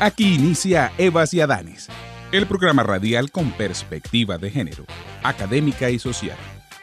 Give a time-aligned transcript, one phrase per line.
[0.00, 1.88] Aquí inicia Evas y Adanes,
[2.30, 4.84] el programa radial con perspectiva de género,
[5.24, 6.36] académica y social,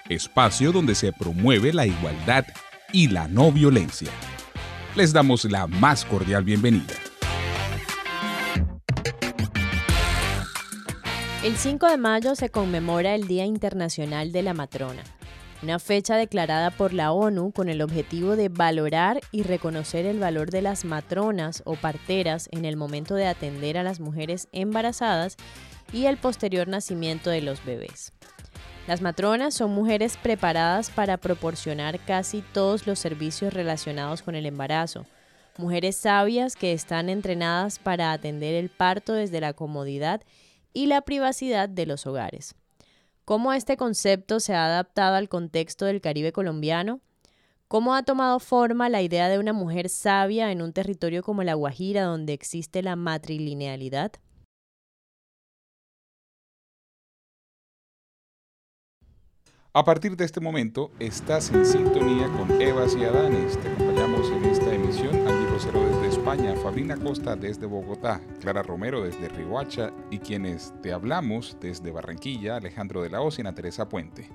[0.10, 2.46] espacio donde se promueve la igualdad
[2.92, 4.09] y la no violencia.
[4.98, 6.94] Les damos la más cordial bienvenida.
[11.42, 15.04] El 5 de mayo se conmemora el Día Internacional de la Matrona
[15.66, 20.52] una fecha declarada por la ONU con el objetivo de valorar y reconocer el valor
[20.52, 25.38] de las matronas o parteras en el momento de atender a las mujeres embarazadas
[25.92, 28.14] y el posterior nacimiento de los bebés.
[28.86, 35.08] Las matronas son mujeres preparadas para proporcionar casi todos los servicios relacionados con el embarazo,
[35.58, 40.22] mujeres sabias que están entrenadas para atender el parto desde la comodidad
[40.73, 42.54] y la privacidad de los hogares.
[43.26, 47.02] ¿Cómo este concepto se ha adaptado al contexto del Caribe colombiano?
[47.67, 51.56] ¿Cómo ha tomado forma la idea de una mujer sabia en un territorio como la
[51.56, 54.12] Guajira donde existe la matrilinealidad?
[59.73, 63.60] A partir de este momento, estás en sintonía con Evas y Adanes.
[63.60, 69.30] Te acompañamos en esta emisión Rosero desde España, Fabrina Costa desde Bogotá, Clara Romero desde
[69.30, 74.30] Riohacha y quienes te hablamos desde Barranquilla, Alejandro de la Ana Teresa Puente.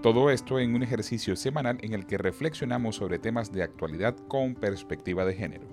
[0.00, 4.54] Todo esto en un ejercicio semanal en el que reflexionamos sobre temas de actualidad con
[4.54, 5.66] perspectiva de género.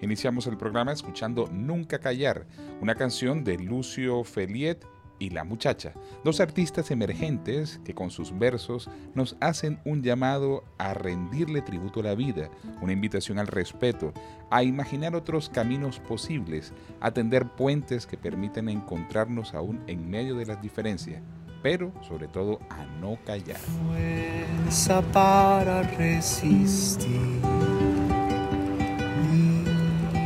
[0.00, 2.46] Iniciamos el programa escuchando Nunca Callar,
[2.80, 4.78] una canción de Lucio Feliet
[5.20, 5.92] y La Muchacha,
[6.24, 12.04] dos artistas emergentes que con sus versos nos hacen un llamado a rendirle tributo a
[12.04, 12.50] la vida,
[12.80, 14.12] una invitación al respeto,
[14.50, 20.46] a imaginar otros caminos posibles, a tender puentes que permiten encontrarnos aún en medio de
[20.46, 21.22] las diferencias,
[21.62, 23.58] pero sobre todo a no callar.
[23.58, 27.10] Fuerza para resistir,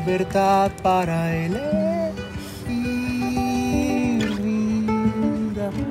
[0.06, 1.34] libertad para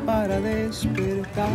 [0.05, 1.49] para despertar,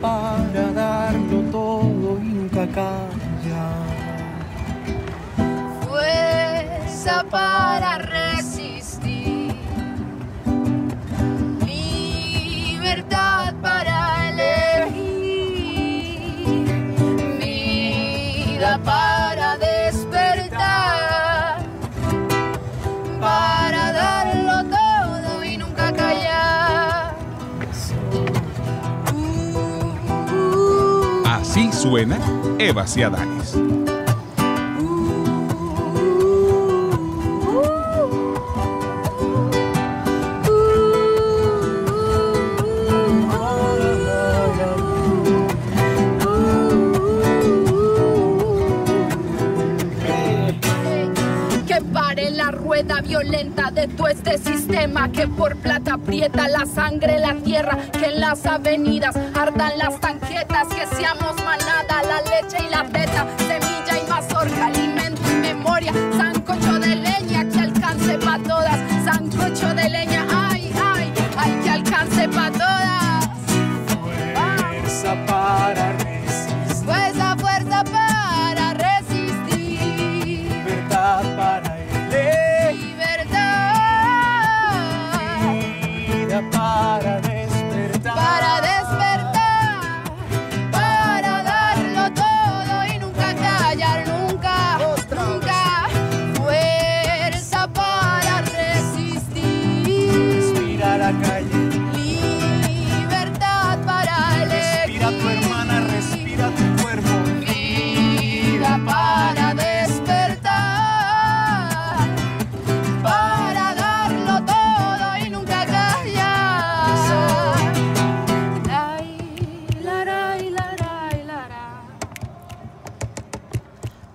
[0.00, 3.90] para darlo todo y nunca callar.
[5.86, 8.39] Fuerza para resistir,
[31.80, 32.18] suena
[32.58, 33.56] Eva Ciadanes.
[53.02, 58.20] Violenta de todo este sistema que por plata aprieta la sangre, la tierra, que en
[58.20, 60.49] las avenidas ardan las tanquetas, que
[61.00, 63.26] seamos manada, la leche y la teta,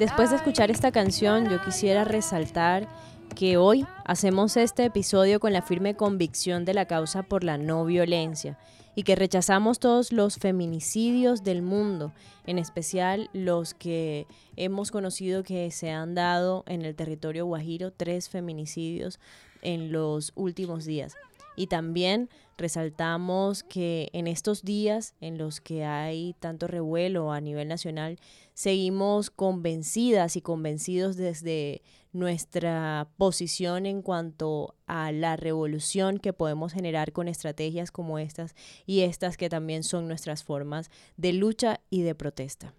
[0.05, 2.87] Después de escuchar esta canción, yo quisiera resaltar
[3.35, 7.83] que hoy hacemos este episodio con la firme convicción de la causa por la no
[7.85, 8.55] violencia
[8.93, 12.13] y que rechazamos todos los feminicidios del mundo,
[12.45, 18.29] en especial los que hemos conocido que se han dado en el territorio guajiro, tres
[18.29, 19.19] feminicidios
[19.63, 21.15] en los últimos días.
[21.55, 27.67] Y también resaltamos que en estos días en los que hay tanto revuelo a nivel
[27.67, 28.19] nacional,
[28.53, 31.81] seguimos convencidas y convencidos desde
[32.13, 38.55] nuestra posición en cuanto a la revolución que podemos generar con estrategias como estas
[38.85, 42.73] y estas que también son nuestras formas de lucha y de protesta.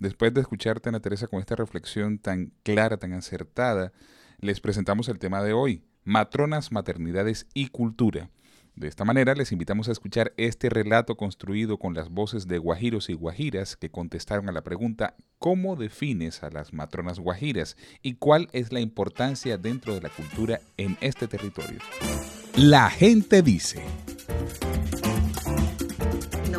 [0.00, 3.92] Después de escucharte, Ana Teresa, con esta reflexión tan clara, tan acertada,
[4.40, 8.30] les presentamos el tema de hoy, matronas, maternidades y cultura.
[8.76, 13.10] De esta manera les invitamos a escuchar este relato construido con las voces de guajiros
[13.10, 18.48] y guajiras que contestaron a la pregunta ¿cómo defines a las matronas guajiras y cuál
[18.52, 21.80] es la importancia dentro de la cultura en este territorio?
[22.54, 23.82] La gente dice.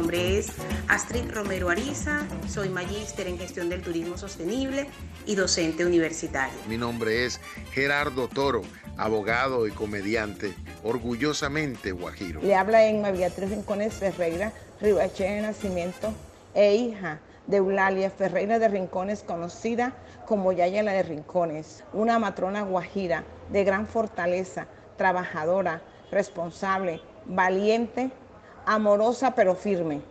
[0.08, 0.54] Mi nombre es
[0.88, 4.88] Astrid Romero Ariza, soy magíster en gestión del turismo sostenible
[5.26, 6.58] y docente universitario.
[6.70, 7.42] Mi nombre es
[7.74, 8.62] Gerardo Toro,
[8.96, 12.42] abogado y comediante, orgullosamente guajiro.
[12.42, 16.14] Le habla Emma Beatriz Rincones Ferreira, Ribache de Nacimiento
[16.54, 19.94] e hija de Eulalia Ferreira de Rincones, conocida
[20.26, 25.82] como Yaya la de Rincones, una matrona guajira de gran fortaleza, trabajadora,
[26.12, 28.10] responsable, valiente,
[28.68, 30.02] amorosa pero firme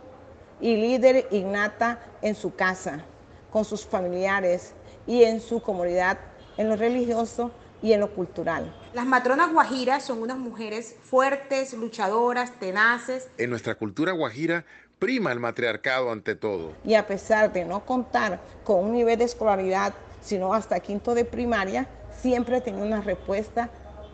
[0.61, 3.05] y líder innata en su casa,
[3.53, 4.73] con sus familiares
[5.07, 6.19] y en su comunidad,
[6.57, 8.75] en lo religioso y en lo cultural.
[8.95, 13.29] Las matronas guajiras son unas mujeres fuertes, luchadoras, tenaces.
[13.37, 14.65] En nuestra cultura guajira
[14.99, 16.73] prima el matriarcado ante todo.
[16.83, 19.93] Y a pesar de no contar con un nivel de escolaridad,
[20.23, 21.87] sino hasta quinto de primaria,
[22.19, 23.69] siempre tiene una respuesta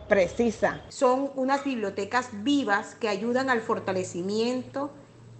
[0.07, 0.81] precisa.
[0.89, 4.91] Son unas bibliotecas vivas que ayudan al fortalecimiento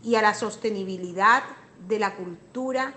[0.03, 1.43] y a la sostenibilidad
[1.87, 2.93] de la cultura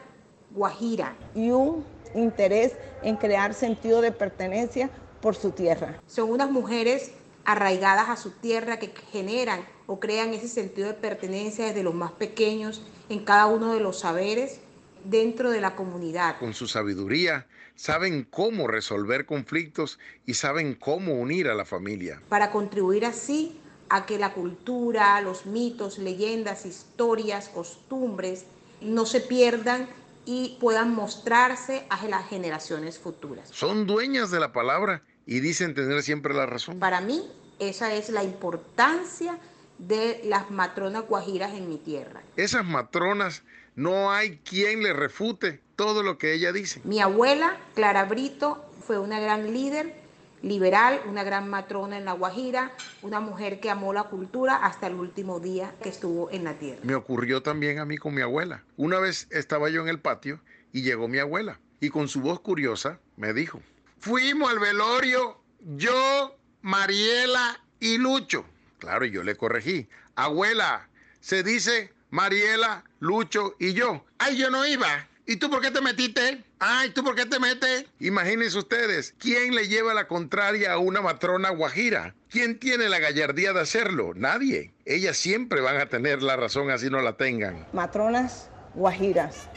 [0.50, 1.16] guajira.
[1.34, 1.84] Y un
[2.14, 4.90] interés en crear sentido de pertenencia
[5.20, 6.00] por su tierra.
[6.06, 7.12] Son unas mujeres
[7.44, 12.12] arraigadas a su tierra que generan o crean ese sentido de pertenencia desde los más
[12.12, 14.60] pequeños en cada uno de los saberes
[15.04, 16.38] dentro de la comunidad.
[16.38, 17.46] Con su sabiduría
[17.76, 22.20] saben cómo resolver conflictos y saben cómo unir a la familia.
[22.28, 28.46] Para contribuir así a que la cultura, los mitos, leyendas, historias, costumbres
[28.81, 29.88] no se pierdan
[30.25, 33.49] y puedan mostrarse a las generaciones futuras.
[33.52, 36.81] Son dueñas de la palabra y dicen tener siempre la razón.
[36.81, 37.22] Para mí,
[37.61, 39.38] esa es la importancia
[39.79, 42.22] de las matronas guajiras en mi tierra.
[42.37, 43.44] Esas matronas
[43.76, 46.81] no hay quien le refute todo lo que ella dice.
[46.84, 49.94] Mi abuela, Clara Brito, fue una gran líder
[50.43, 54.94] liberal, una gran matrona en La Guajira, una mujer que amó la cultura hasta el
[54.94, 56.81] último día que estuvo en la tierra.
[56.82, 58.64] Me ocurrió también a mí con mi abuela.
[58.76, 60.40] Una vez estaba yo en el patio
[60.73, 63.61] y llegó mi abuela y con su voz curiosa me dijo,
[63.99, 68.44] fuimos al velorio yo, Mariela y Lucho.
[68.79, 70.88] Claro, y yo le corregí, abuela,
[71.20, 74.05] se dice Mariela, Lucho y yo.
[74.19, 75.08] Ay, yo no iba.
[75.28, 76.44] ¿Y tú por qué te metiste?
[76.61, 77.87] Ay, ¿tú por qué te metes?
[77.99, 82.14] Imagínense ustedes, ¿quién le lleva la contraria a una matrona guajira?
[82.31, 84.14] ¿Quién tiene la gallardía de hacerlo?
[84.14, 84.73] Nadie.
[84.84, 87.67] Ellas siempre van a tener la razón así no la tengan.
[87.73, 89.49] Matronas guajiras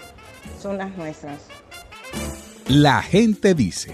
[0.60, 1.42] son las nuestras.
[2.68, 3.94] La gente dice.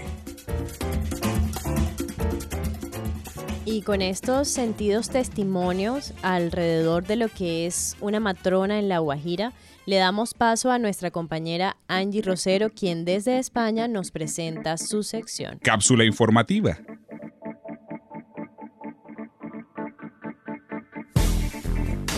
[3.66, 9.52] Y con estos sentidos testimonios alrededor de lo que es una matrona en La Guajira,
[9.86, 15.58] le damos paso a nuestra compañera Angie Rosero, quien desde España nos presenta su sección.
[15.62, 16.78] Cápsula informativa.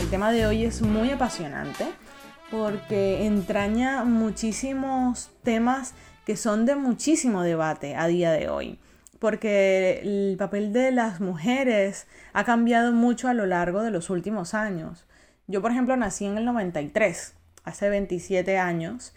[0.01, 1.85] El tema de hoy es muy apasionante
[2.51, 5.93] porque entraña muchísimos temas
[6.25, 8.79] que son de muchísimo debate a día de hoy
[9.19, 14.55] porque el papel de las mujeres ha cambiado mucho a lo largo de los últimos
[14.55, 15.07] años.
[15.49, 17.35] Yo, por ejemplo, nací en el 93,
[17.69, 19.15] hace 27 años,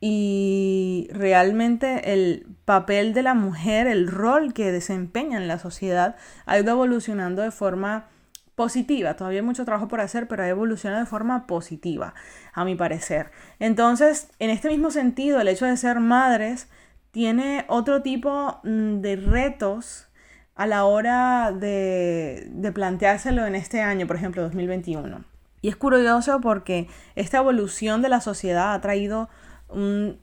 [0.00, 6.58] y realmente el papel de la mujer, el rol que desempeña en la sociedad, ha
[6.58, 8.08] ido evolucionando de forma
[8.54, 9.14] positiva.
[9.14, 12.14] Todavía hay mucho trabajo por hacer, pero ha evolucionado de forma positiva,
[12.52, 13.30] a mi parecer.
[13.60, 16.68] Entonces, en este mismo sentido, el hecho de ser madres
[17.10, 20.08] tiene otro tipo mm, de retos
[20.54, 25.24] a la hora de, planteárselo en este año, por ejemplo, 2021.
[25.60, 29.28] Y es curioso porque esta evolución de la sociedad ha traído
[29.68, 30.18] un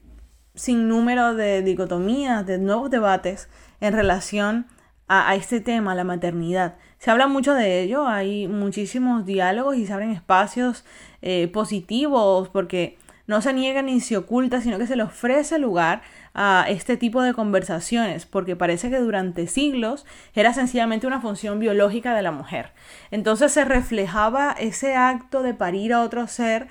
[0.54, 3.48] sinnúmero de dicotomías, de nuevos debates
[3.80, 4.66] en relación
[5.08, 6.76] a, este tema, la maternidad.
[6.98, 10.84] Se habla mucho de ello, hay muchísimos diálogos y se abren espacios
[11.22, 16.02] eh, positivos porque no se niega ni se oculta, sino que se le ofrece lugar
[16.38, 22.14] a este tipo de conversaciones, porque parece que durante siglos era sencillamente una función biológica
[22.14, 22.74] de la mujer.
[23.10, 26.68] Entonces se reflejaba ese acto de parir a otro ser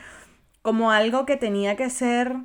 [0.62, 2.36] como algo que tenía que ser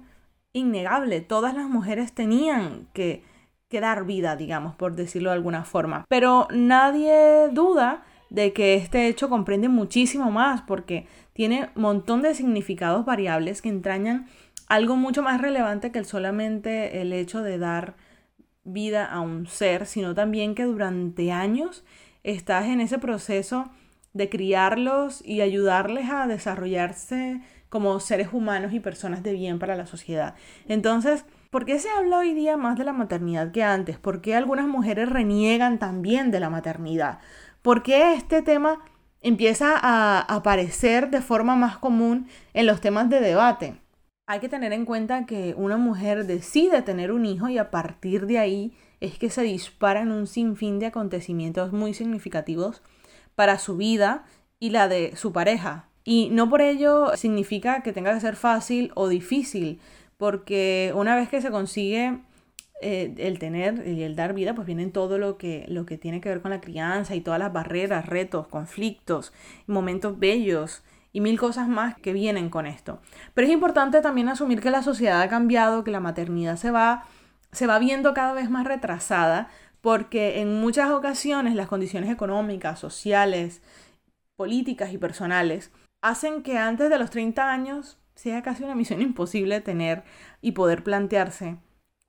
[0.55, 1.21] innegable.
[1.21, 3.23] Todas las mujeres tenían que,
[3.69, 6.07] que dar vida, digamos, por decirlo de alguna forma.
[6.09, 12.35] Pero nadie duda de que este hecho comprende muchísimo más, porque tiene un montón de
[12.35, 14.27] significados variables que entrañan
[14.71, 17.97] algo mucho más relevante que el solamente el hecho de dar
[18.62, 21.85] vida a un ser, sino también que durante años
[22.23, 23.69] estás en ese proceso
[24.12, 29.87] de criarlos y ayudarles a desarrollarse como seres humanos y personas de bien para la
[29.87, 30.37] sociedad.
[30.69, 33.99] Entonces, ¿por qué se habla hoy día más de la maternidad que antes?
[33.99, 37.19] ¿Por qué algunas mujeres reniegan también de la maternidad?
[37.61, 38.79] ¿Por qué este tema
[39.21, 43.81] empieza a aparecer de forma más común en los temas de debate?
[44.31, 48.27] Hay que tener en cuenta que una mujer decide tener un hijo y a partir
[48.27, 52.81] de ahí es que se disparan un sinfín de acontecimientos muy significativos
[53.35, 54.25] para su vida
[54.61, 55.89] y la de su pareja.
[56.05, 59.81] Y no por ello significa que tenga que ser fácil o difícil,
[60.17, 62.21] porque una vez que se consigue
[62.83, 66.21] eh, el tener y el dar vida, pues vienen todo lo que, lo que tiene
[66.21, 69.33] que ver con la crianza y todas las barreras, retos, conflictos,
[69.67, 73.00] momentos bellos y mil cosas más que vienen con esto.
[73.35, 77.05] Pero es importante también asumir que la sociedad ha cambiado, que la maternidad se va,
[77.52, 79.49] se va viendo cada vez más retrasada,
[79.81, 83.62] porque en muchas ocasiones las condiciones económicas, sociales,
[84.37, 89.61] políticas y personales hacen que antes de los 30 años sea casi una misión imposible
[89.61, 90.05] tener
[90.40, 91.59] y poder plantearse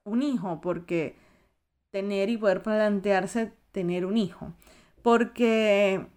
[0.04, 1.16] un hijo, porque
[1.92, 4.54] tener y poder plantearse tener un hijo.
[5.02, 6.08] Porque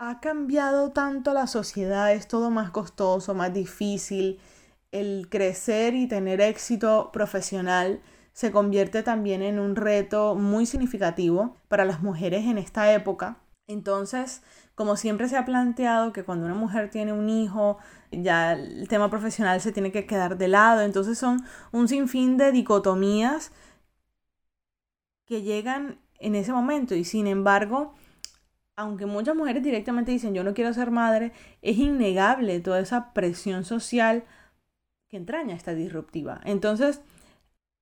[0.00, 4.40] ha cambiado tanto la sociedad, es todo más costoso, más difícil.
[4.92, 8.00] El crecer y tener éxito profesional
[8.32, 13.36] se convierte también en un reto muy significativo para las mujeres en esta época.
[13.66, 14.42] Entonces,
[14.74, 17.76] como siempre se ha planteado que cuando una mujer tiene un hijo,
[18.10, 20.80] ya el tema profesional se tiene que quedar de lado.
[20.80, 23.52] Entonces son un sinfín de dicotomías
[25.26, 27.94] que llegan en ese momento y sin embargo
[28.80, 31.32] aunque muchas mujeres directamente dicen yo no quiero ser madre,
[31.62, 34.24] es innegable toda esa presión social
[35.08, 36.40] que entraña esta disruptiva.
[36.44, 37.02] Entonces,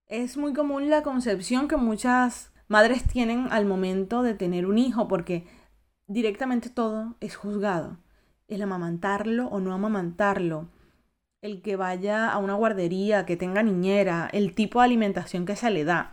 [0.07, 5.07] es muy común la concepción que muchas madres tienen al momento de tener un hijo,
[5.07, 5.47] porque
[6.07, 7.99] directamente todo es juzgado.
[8.49, 10.69] El amamantarlo o no amamantarlo,
[11.43, 15.71] el que vaya a una guardería, que tenga niñera, el tipo de alimentación que se
[15.71, 16.13] le da.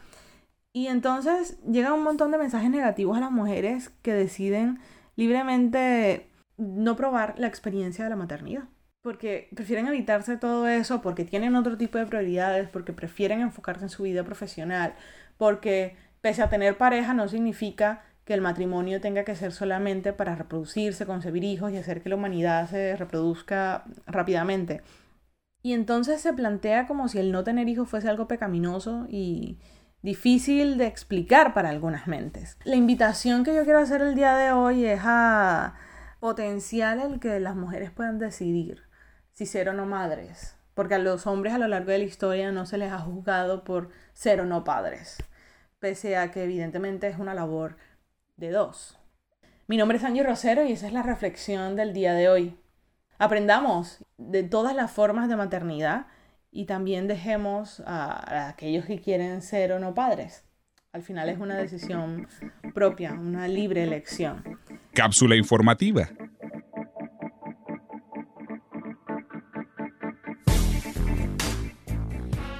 [0.76, 4.80] Y entonces llega un montón de mensajes negativos a las mujeres que deciden
[5.16, 8.66] libremente no probar la experiencia de la maternidad.
[9.02, 13.90] Porque prefieren evitarse todo eso, porque tienen otro tipo de prioridades, porque prefieren enfocarse en
[13.90, 14.96] su vida profesional,
[15.38, 20.36] porque pese a tener pareja no significa que el matrimonio tenga que ser solamente para
[20.36, 24.82] reproducirse, concebir hijos y hacer que la humanidad se reproduzca rápidamente.
[25.64, 29.58] Y entonces se plantea como si el no tener hijos fuese algo pecaminoso y,
[30.06, 32.60] difícil de explicar para algunas mentes.
[32.64, 35.74] La invitación que yo quiero hacer el día de hoy es a
[36.20, 38.84] potenciar el que las mujeres puedan decidir
[39.32, 42.52] si ser o no madres, porque a los hombres a lo largo de la historia
[42.52, 45.18] no se les ha juzgado por ser o no padres,
[45.80, 47.76] pese a que evidentemente es una labor
[48.38, 49.00] de dos.
[49.66, 52.60] Mi nombre es Angie Rosero y esa es la reflexión del día de hoy.
[53.18, 56.06] Aprendamos de todas las formas de maternidad
[56.56, 60.46] y también dejemos a, aquellos que quieren ser o no padres.
[60.94, 62.30] Al final es una decisión
[62.74, 64.42] propia, una libre elección.
[64.94, 66.10] Cápsula informativa.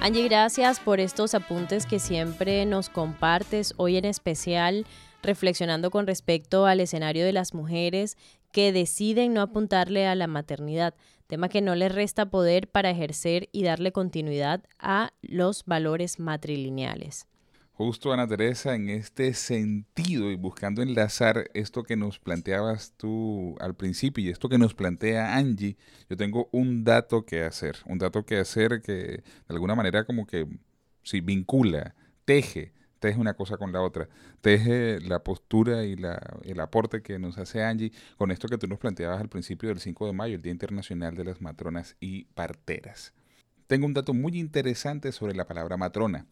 [0.02, 4.84] Angie, gracias por estos apuntes que siempre nos compartes, hoy en especial
[5.22, 8.18] reflexionando con respecto al escenario de las mujeres
[8.56, 10.94] que deciden no apuntarle a la maternidad,
[11.26, 17.26] tema que no les resta poder para ejercer y darle continuidad a los valores matrilineales.
[17.72, 23.74] Justo, Ana Teresa, en este sentido y buscando enlazar esto que nos planteabas tú al
[23.74, 25.76] principio y esto que nos plantea Angie,
[26.08, 30.26] yo tengo un dato que hacer, un dato que hacer que de alguna manera como
[30.26, 30.46] que
[31.02, 31.94] si vincula,
[32.24, 34.08] teje teje una cosa con la otra,
[34.40, 35.96] teje la postura y
[36.44, 39.80] el aporte que nos hace Angie con esto que tú nos planteabas al principio del
[39.80, 43.12] 5 de mayo, el Día Internacional de las Matronas y Parteras.
[43.66, 46.26] Tengo un dato muy interesante sobre la palabra matrona.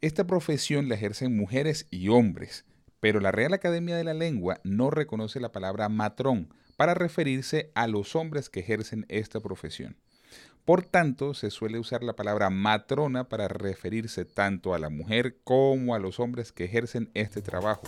[0.00, 2.66] Esta profesión la ejercen mujeres y hombres,
[3.00, 7.86] pero la Real Academia de la Lengua no reconoce la palabra matrón para referirse a
[7.86, 9.96] los hombres que ejercen esta profesión.
[10.64, 15.94] Por tanto, se suele usar la palabra matrona para referirse tanto a la mujer como
[15.94, 17.82] a los hombres que ejercen este trabajo.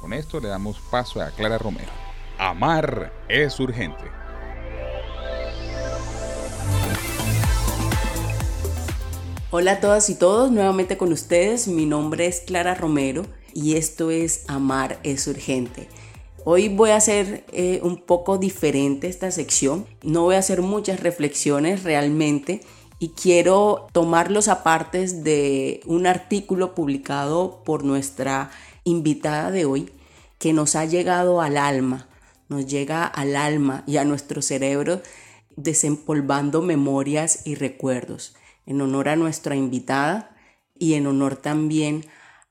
[0.00, 1.90] Con esto le damos paso a Clara Romero.
[2.38, 4.04] Amar es urgente.
[9.50, 11.68] Hola a todas y todos, nuevamente con ustedes.
[11.68, 15.88] Mi nombre es Clara Romero y esto es Amar es urgente.
[16.46, 19.86] Hoy voy a hacer eh, un poco diferente esta sección.
[20.02, 22.60] No voy a hacer muchas reflexiones realmente
[22.98, 28.50] y quiero tomarlos apartes de un artículo publicado por nuestra
[28.84, 29.90] invitada de hoy
[30.38, 32.08] que nos ha llegado al alma,
[32.50, 35.00] nos llega al alma y a nuestro cerebro
[35.56, 38.36] desempolvando memorias y recuerdos.
[38.66, 40.36] En honor a nuestra invitada
[40.78, 42.04] y en honor también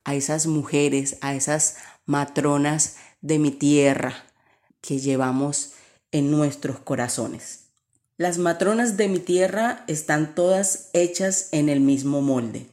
[0.03, 4.13] a esas mujeres, a esas matronas de mi tierra
[4.81, 5.71] que llevamos
[6.11, 7.69] en nuestros corazones.
[8.17, 12.67] Las matronas de mi tierra están todas hechas en el mismo molde.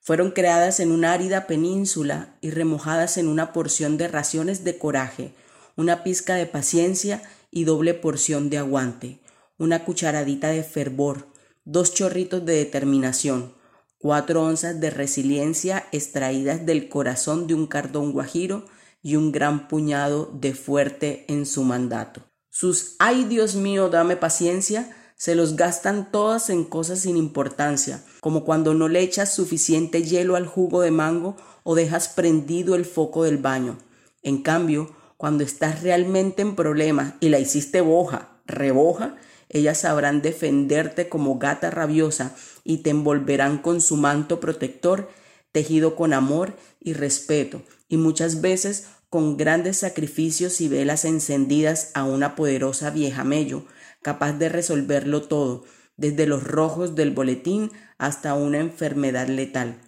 [0.00, 5.32] Fueron creadas en una árida península y remojadas en una porción de raciones de coraje,
[5.76, 9.18] una pizca de paciencia y doble porción de aguante,
[9.58, 11.26] una cucharadita de fervor,
[11.64, 13.54] dos chorritos de determinación,
[13.98, 18.66] cuatro onzas de resiliencia extraídas del corazón de un cardón guajiro
[19.02, 22.22] y un gran puñado de fuerte en su mandato.
[22.50, 28.44] Sus ay Dios mío, dame paciencia se los gastan todas en cosas sin importancia, como
[28.44, 33.24] cuando no le echas suficiente hielo al jugo de mango o dejas prendido el foco
[33.24, 33.78] del baño.
[34.22, 39.16] En cambio, cuando estás realmente en problemas y la hiciste boja, reboja,
[39.48, 45.08] ellas sabrán defenderte como gata rabiosa y te envolverán con su manto protector,
[45.50, 46.54] tejido con amor
[46.86, 53.24] y respeto, y muchas veces con grandes sacrificios y velas encendidas a una poderosa vieja
[53.24, 53.64] mello,
[54.02, 55.64] capaz de resolverlo todo,
[55.96, 59.80] desde los rojos del boletín hasta una enfermedad letal,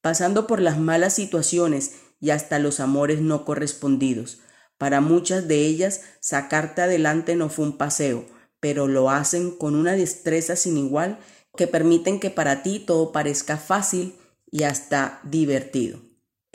[0.00, 4.38] pasando por las malas situaciones y hasta los amores no correspondidos.
[4.78, 8.24] Para muchas de ellas, sacarte adelante no fue un paseo,
[8.60, 11.18] pero lo hacen con una destreza sin igual
[11.54, 14.14] que permiten que para ti todo parezca fácil
[14.50, 16.05] y hasta divertido.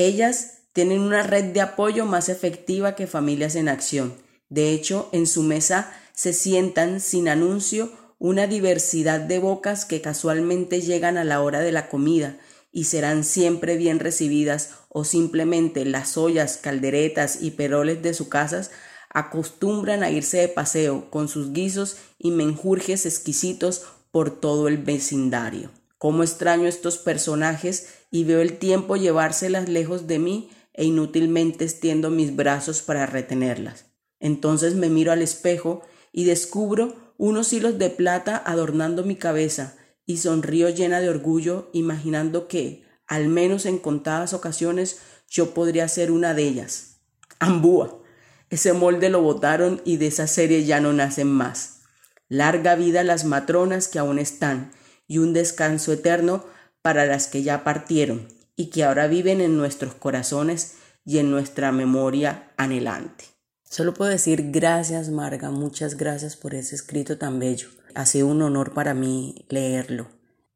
[0.08, 4.16] Ellas tienen una red de apoyo más efectiva que Familias en Acción.
[4.50, 10.82] De hecho, en su mesa se sientan sin anuncio una diversidad de bocas que casualmente
[10.82, 12.38] llegan a la hora de la comida
[12.72, 18.72] y serán siempre bien recibidas o simplemente las ollas, calderetas y peroles de sus casas
[19.14, 25.70] acostumbran a irse de paseo con sus guisos y menjurjes exquisitos por todo el vecindario.
[26.00, 32.10] Cómo extraño estos personajes y veo el tiempo llevárselas lejos de mí e inútilmente extiendo
[32.10, 33.86] mis brazos para retenerlas.
[34.20, 40.18] Entonces me miro al espejo y descubro unos hilos de plata adornando mi cabeza y
[40.18, 46.34] sonrío llena de orgullo imaginando que, al menos en contadas ocasiones, yo podría ser una
[46.34, 46.98] de ellas.
[47.40, 48.02] Ambúa.
[48.50, 51.84] Ese molde lo botaron y de esa serie ya no nacen más.
[52.28, 54.72] Larga vida las matronas que aún están
[55.08, 56.46] y un descanso eterno
[56.82, 61.72] para las que ya partieron y que ahora viven en nuestros corazones y en nuestra
[61.72, 63.26] memoria anhelante.
[63.64, 67.70] Solo puedo decir gracias, Marga, muchas gracias por ese escrito tan bello.
[67.96, 70.10] Ha sido un honor para mí leerlo.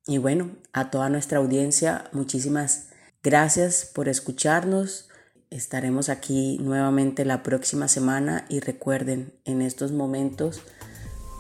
[0.05, 2.89] Y bueno, a toda nuestra audiencia, muchísimas
[3.23, 5.09] gracias por escucharnos.
[5.49, 10.61] Estaremos aquí nuevamente la próxima semana y recuerden, en estos momentos,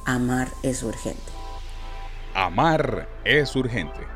[0.05, 1.31] amar es urgente.
[2.33, 4.14] Amar es urgente.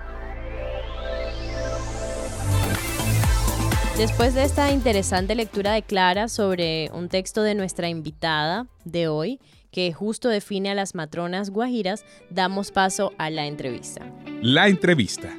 [3.99, 9.41] Después de esta interesante lectura de Clara sobre un texto de nuestra invitada de hoy,
[9.71, 14.09] que justo define a las matronas guajiras, damos paso a la entrevista.
[14.41, 15.35] La entrevista.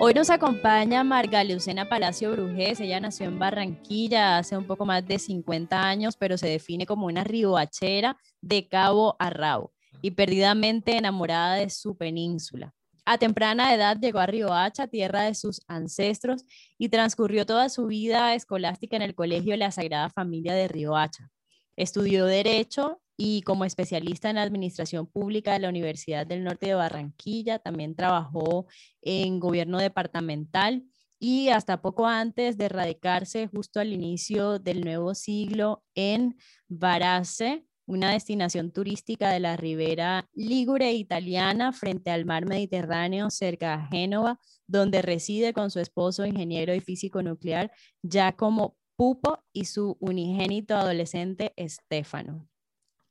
[0.00, 2.80] Hoy nos acompaña Marga Lucena Palacio Brujés.
[2.80, 7.06] Ella nació en Barranquilla hace un poco más de 50 años, pero se define como
[7.06, 12.75] una ribachera de cabo a rabo y perdidamente enamorada de su península.
[13.08, 16.44] A temprana edad llegó a Riohacha, tierra de sus ancestros,
[16.76, 21.30] y transcurrió toda su vida escolástica en el Colegio la Sagrada Familia de Riohacha.
[21.76, 27.60] Estudió Derecho y como especialista en Administración Pública de la Universidad del Norte de Barranquilla,
[27.60, 28.66] también trabajó
[29.02, 30.82] en gobierno departamental
[31.20, 38.12] y hasta poco antes de radicarse justo al inicio del nuevo siglo en Barace, una
[38.12, 45.02] destinación turística de la ribera Ligure italiana frente al mar Mediterráneo cerca de Génova, donde
[45.02, 47.70] reside con su esposo, ingeniero y físico nuclear
[48.02, 52.48] Giacomo Pupo y su unigénito adolescente Stefano.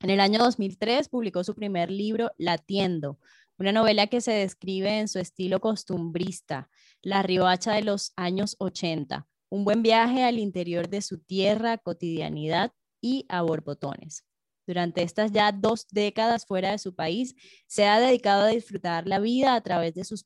[0.01, 3.17] En el año 2003 publicó su primer libro, Latiendo,
[3.57, 6.69] una novela que se describe en su estilo costumbrista,
[7.01, 12.73] la riohacha de los años 80, un buen viaje al interior de su tierra, cotidianidad
[12.99, 14.25] y a borbotones.
[14.67, 17.35] Durante estas ya dos décadas fuera de su país,
[17.67, 20.25] se ha dedicado a disfrutar la vida a través de sus,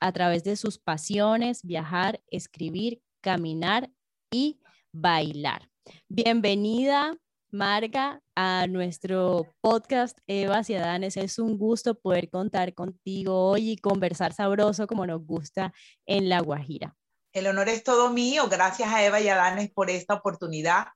[0.00, 3.90] a través de sus pasiones, viajar, escribir, caminar
[4.30, 4.60] y
[4.92, 5.70] bailar.
[6.08, 7.16] Bienvenida,
[7.50, 11.16] Marga, a nuestro podcast Evas y Adanes.
[11.16, 15.72] Es un gusto poder contar contigo hoy y conversar sabroso como nos gusta
[16.06, 16.96] en La Guajira.
[17.32, 18.48] El honor es todo mío.
[18.50, 20.86] Gracias a Eva y Adanes por esta oportunidad.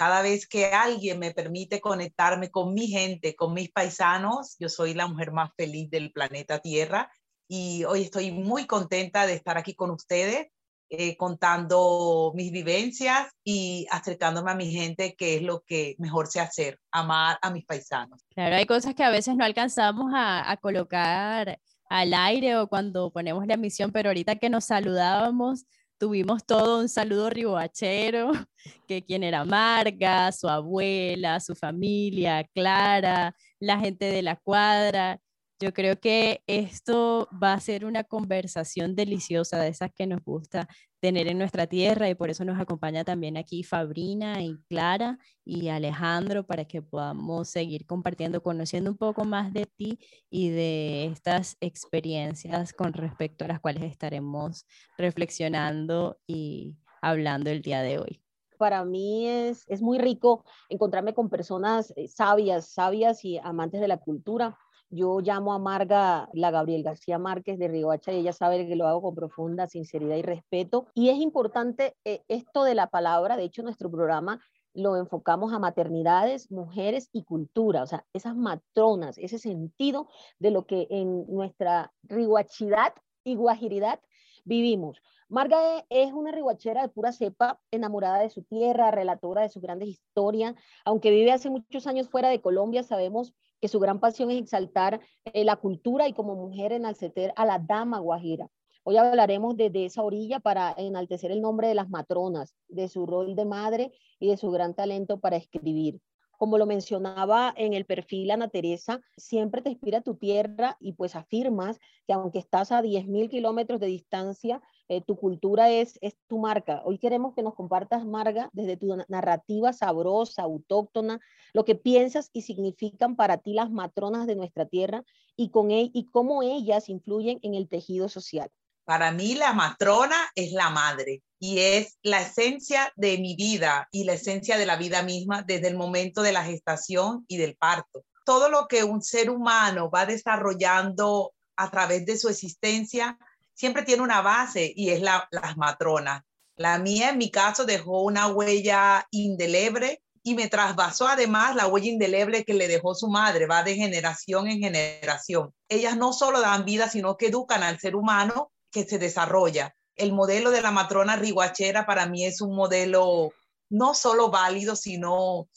[0.00, 4.94] Cada vez que alguien me permite conectarme con mi gente, con mis paisanos, yo soy
[4.94, 7.12] la mujer más feliz del planeta Tierra
[7.46, 10.46] y hoy estoy muy contenta de estar aquí con ustedes
[10.88, 16.40] eh, contando mis vivencias y acercándome a mi gente, que es lo que mejor sé
[16.40, 18.24] hacer, amar a mis paisanos.
[18.34, 21.60] Claro, hay cosas que a veces no alcanzamos a, a colocar
[21.90, 25.66] al aire o cuando ponemos la emisión, pero ahorita que nos saludábamos,
[26.00, 28.32] tuvimos todo un saludo riboachero,
[28.88, 35.20] que quien era Marga, su abuela, su familia, Clara, la gente de la cuadra.
[35.62, 40.66] Yo creo que esto va a ser una conversación deliciosa de esas que nos gusta
[41.00, 45.68] tener en nuestra tierra y por eso nos acompaña también aquí Fabrina y Clara y
[45.68, 49.98] Alejandro para que podamos seguir compartiendo, conociendo un poco más de ti
[50.30, 54.64] y de estas experiencias con respecto a las cuales estaremos
[54.96, 58.22] reflexionando y hablando el día de hoy.
[58.56, 63.88] Para mí es, es muy rico encontrarme con personas eh, sabias, sabias y amantes de
[63.88, 64.58] la cultura
[64.90, 68.86] yo llamo a Marga, la Gabriel García Márquez de Riohacha, y ella sabe que lo
[68.86, 70.86] hago con profunda sinceridad y respeto.
[70.94, 74.40] Y es importante eh, esto de la palabra, de hecho nuestro programa
[74.72, 80.64] lo enfocamos a maternidades, mujeres y cultura, o sea, esas matronas, ese sentido de lo
[80.64, 84.00] que en nuestra riguachidad y guajiridad
[84.44, 85.02] vivimos.
[85.28, 89.88] Marga es una riguachera de pura cepa, enamorada de su tierra, relatora de sus grandes
[89.88, 90.56] historias.
[90.84, 95.00] Aunque vive hace muchos años fuera de Colombia, sabemos que su gran pasión es exaltar
[95.24, 98.48] eh, la cultura y como mujer enaltecer a la dama guajira.
[98.82, 103.36] Hoy hablaremos desde esa orilla para enaltecer el nombre de las matronas, de su rol
[103.36, 106.00] de madre y de su gran talento para escribir.
[106.38, 111.14] Como lo mencionaba en el perfil Ana Teresa, siempre te inspira tu tierra y pues
[111.14, 116.40] afirmas que aunque estás a 10.000 kilómetros de distancia, eh, tu cultura es, es tu
[116.40, 116.82] marca.
[116.84, 121.20] Hoy queremos que nos compartas, Marga, desde tu narrativa sabrosa, autóctona,
[121.52, 125.04] lo que piensas y significan para ti las matronas de nuestra tierra
[125.36, 128.50] y, con e, y cómo ellas influyen en el tejido social.
[128.84, 134.02] Para mí la matrona es la madre y es la esencia de mi vida y
[134.02, 138.02] la esencia de la vida misma desde el momento de la gestación y del parto.
[138.24, 143.16] Todo lo que un ser humano va desarrollando a través de su existencia
[143.60, 146.22] siempre tiene una base y es la, las matronas.
[146.56, 151.88] La mía, en mi caso, dejó una huella indeleble y me trasvasó además la huella
[151.88, 155.52] indeleble que le dejó su madre, va de generación en generación.
[155.68, 159.74] Ellas no solo dan vida, sino que educan al ser humano que se desarrolla.
[159.94, 163.30] El modelo de la matrona riguachera para mí es un modelo
[163.68, 165.50] no solo válido, sino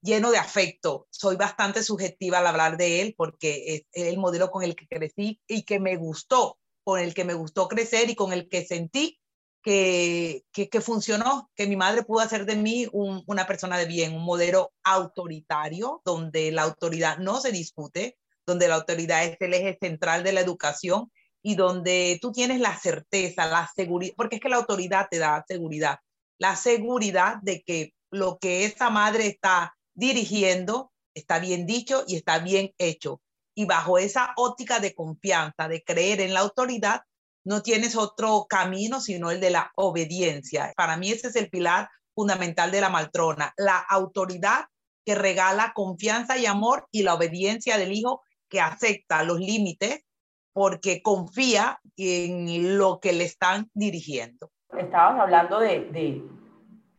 [0.00, 1.06] lleno de afecto.
[1.10, 5.38] Soy bastante subjetiva al hablar de él porque es el modelo con el que crecí
[5.46, 9.20] y que me gustó, con el que me gustó crecer y con el que sentí
[9.62, 14.24] que, que, funcionó, que mi madre pudo hacer de mí una persona de bien, un
[14.24, 18.16] modelo autoritario, donde la autoridad no se discute,
[18.46, 21.10] donde la autoridad es el eje central de la educación
[21.42, 25.44] y donde tú tienes la certeza, la seguridad, porque es que la autoridad te da
[25.46, 25.98] seguridad,
[26.38, 32.38] la seguridad de que lo que esa madre está dirigiendo está bien dicho y está
[32.38, 33.20] bien hecho.
[33.60, 37.02] Y bajo esa óptica de confianza, de creer en la autoridad,
[37.44, 40.72] no tienes otro camino sino el de la obediencia.
[40.78, 44.64] Para mí ese es el pilar fundamental de la maltrona, la autoridad
[45.04, 50.06] que regala confianza y amor y la obediencia del hijo que acepta los límites
[50.54, 54.50] porque confía en lo que le están dirigiendo.
[54.74, 56.24] Estabas hablando de,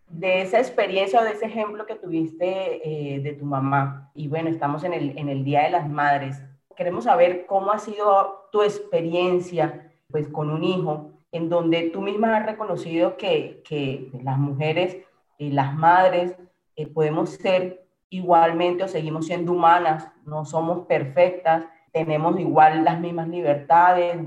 [0.10, 4.12] de, esa experiencia o de ese ejemplo que tuviste eh, de tu mamá.
[4.14, 6.40] Y bueno, estamos en el, en el Día de las Madres.
[6.76, 12.38] Queremos saber cómo ha sido tu experiencia pues, con un hijo en donde tú misma
[12.38, 14.98] has reconocido que, que las mujeres
[15.38, 16.36] y las madres
[16.76, 23.28] eh, podemos ser igualmente o seguimos siendo humanas, no somos perfectas, tenemos igual las mismas
[23.28, 24.18] libertades,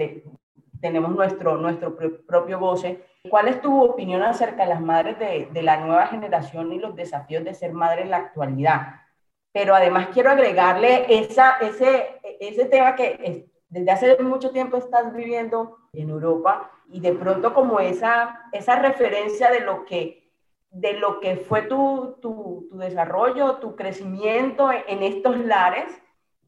[0.81, 3.05] tenemos nuestro, nuestro propio goce.
[3.29, 6.95] ¿Cuál es tu opinión acerca de las madres de, de la nueva generación y los
[6.97, 9.01] desafíos de ser madre en la actualidad?
[9.53, 15.79] Pero además quiero agregarle esa, ese, ese tema que desde hace mucho tiempo estás viviendo
[15.93, 20.31] en Europa y de pronto como esa, esa referencia de lo que,
[20.71, 25.87] de lo que fue tu, tu, desarrollo, tu crecimiento en estos lares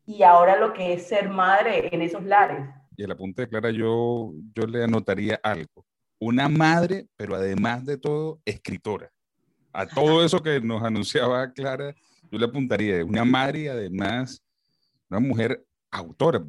[0.04, 2.68] y ahora lo que es ser madre en esos lares.
[2.96, 5.84] Y el apunte de Clara, yo, yo le anotaría algo.
[6.18, 9.10] Una madre, pero además de todo, escritora.
[9.72, 11.94] A todo eso que nos anunciaba Clara,
[12.30, 14.42] yo le apuntaría una madre además
[15.08, 16.44] una mujer autora.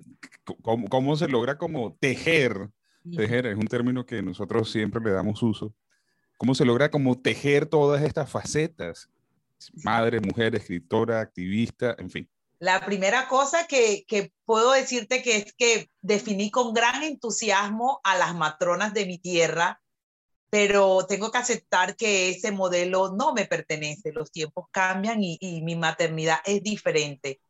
[0.61, 2.69] ¿Cómo, cómo se logra como tejer?
[3.15, 5.73] Tejer es un término que nosotros siempre le damos uso.
[6.37, 9.09] ¿Cómo se logra como tejer todas estas facetas?
[9.83, 12.29] Madre, mujer, escritora, activista, en fin.
[12.59, 18.17] La primera cosa que, que, puedo decirte que es que definí con gran entusiasmo a
[18.17, 19.81] las matronas de mi tierra,
[20.49, 24.11] pero tengo que aceptar que ese modelo no me pertenece.
[24.11, 27.41] Los tiempos cambian y, y mi maternidad es diferente.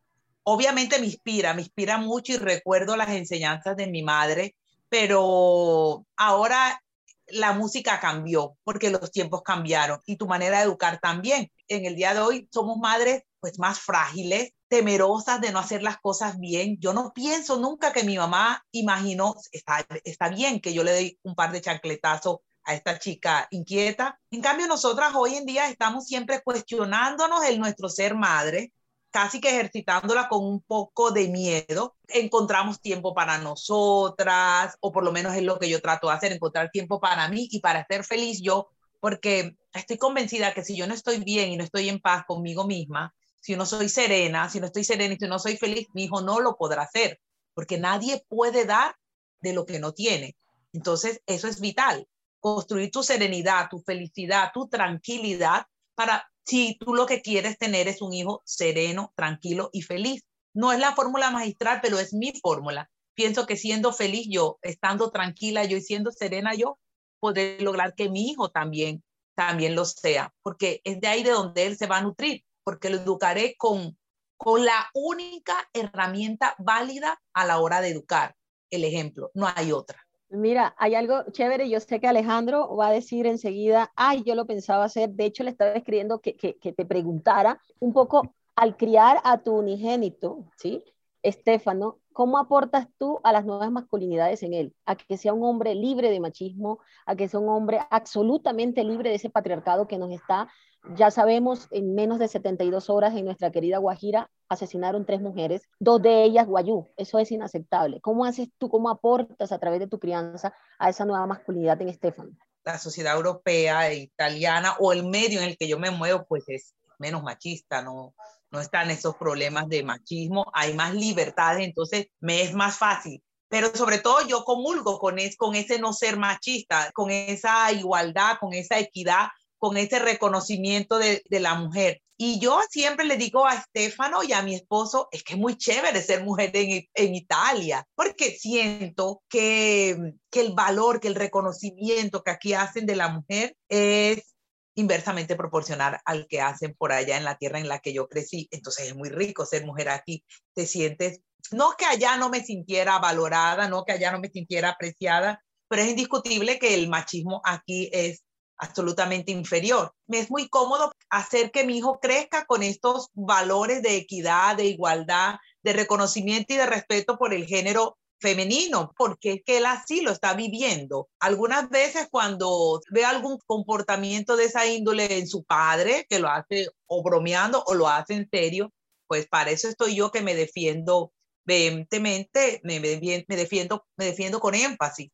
[0.49, 4.55] Obviamente me inspira, me inspira mucho y recuerdo las enseñanzas de mi madre,
[4.87, 6.81] pero ahora
[7.27, 11.51] la música cambió porque los tiempos cambiaron y tu manera de educar también.
[11.67, 15.97] En el día de hoy somos madres pues más frágiles, temerosas de no hacer las
[15.97, 16.77] cosas bien.
[16.79, 21.19] Yo no pienso nunca que mi mamá imaginó, está, está bien que yo le dé
[21.23, 24.17] un par de chancletazos a esta chica inquieta.
[24.31, 28.71] En cambio, nosotras hoy en día estamos siempre cuestionándonos el nuestro ser madre,
[29.17, 31.95] casi que ejercitándola con un poco de miedo.
[32.07, 36.33] Encontramos tiempo para nosotras, o por lo menos es lo que yo trato de hacer,
[36.33, 38.67] encontrar tiempo para mí y para ser feliz yo,
[38.99, 42.67] porque estoy convencida que si yo no estoy bien y no estoy en paz conmigo
[42.67, 46.03] misma, si no soy serena, si no estoy serena y si no soy feliz, mi
[46.03, 47.19] hijo no lo podrá hacer,
[47.55, 48.97] porque nadie puede dar
[49.41, 50.37] de lo que no tiene.
[50.73, 52.07] Entonces, eso es vital,
[52.39, 58.01] construir tu serenidad, tu felicidad, tu tranquilidad para si tú lo que quieres tener es
[58.01, 60.23] un hijo sereno, tranquilo y feliz.
[60.53, 62.89] No es la fórmula magistral, pero es mi fórmula.
[63.13, 66.79] Pienso que siendo feliz yo, estando tranquila yo y siendo serena yo,
[67.19, 69.03] podré lograr que mi hijo también,
[69.35, 72.89] también lo sea, porque es de ahí de donde él se va a nutrir porque
[72.89, 73.97] lo educaré con,
[74.35, 78.35] con la única herramienta válida a la hora de educar,
[78.69, 80.05] el ejemplo, no hay otra.
[80.29, 84.45] Mira, hay algo chévere, yo sé que Alejandro va a decir enseguida, ay, yo lo
[84.45, 88.75] pensaba hacer, de hecho le estaba escribiendo que, que, que te preguntara un poco al
[88.75, 90.83] criar a tu unigénito, ¿sí?
[91.23, 94.75] Estefano, ¿cómo aportas tú a las nuevas masculinidades en él?
[94.85, 99.09] A que sea un hombre libre de machismo, a que sea un hombre absolutamente libre
[99.09, 100.49] de ese patriarcado que nos está
[100.95, 106.01] ya sabemos, en menos de 72 horas en nuestra querida Guajira asesinaron tres mujeres, dos
[106.01, 106.87] de ellas guayú.
[106.97, 107.99] Eso es inaceptable.
[108.01, 111.89] ¿Cómo haces tú, cómo aportas a través de tu crianza a esa nueva masculinidad en
[111.89, 112.37] Estefan?
[112.63, 116.43] La sociedad europea e italiana o el medio en el que yo me muevo, pues
[116.47, 118.13] es menos machista, no,
[118.51, 123.23] no están esos problemas de machismo, hay más libertades, entonces me es más fácil.
[123.49, 128.37] Pero sobre todo yo comulgo con, es, con ese no ser machista, con esa igualdad,
[128.39, 129.27] con esa equidad
[129.59, 132.01] con ese reconocimiento de, la mujer.
[132.17, 135.55] Y yo siempre le digo a Estefano y a mi esposo, es que es muy
[135.55, 142.23] chévere ser mujer en, en Italia, porque siento que, que el valor, que el reconocimiento
[142.23, 144.35] que aquí hacen de la mujer es
[144.77, 148.47] inversamente proporcional al que hacen por allá en la tierra en la que yo crecí.
[148.51, 150.23] Entonces es muy rico ser mujer aquí.
[150.53, 154.69] Te sientes, no que allá no me sintiera valorada, no que allá no me sintiera
[154.69, 158.23] apreciada, pero es indiscutible que el machismo aquí es
[158.57, 159.93] absolutamente inferior.
[160.07, 164.65] Me es muy cómodo hacer que mi hijo crezca con estos valores de equidad, de
[164.65, 170.01] igualdad, de reconocimiento y de respeto por el género femenino, porque es que él así
[170.01, 171.07] lo está viviendo.
[171.19, 176.67] Algunas veces cuando ve algún comportamiento de esa índole en su padre, que lo hace
[176.87, 178.73] o bromeando o lo hace en serio,
[179.07, 181.13] pues para eso estoy yo que me defiendo
[181.45, 185.09] vehementemente, me, me defiendo, me defiendo con énfasis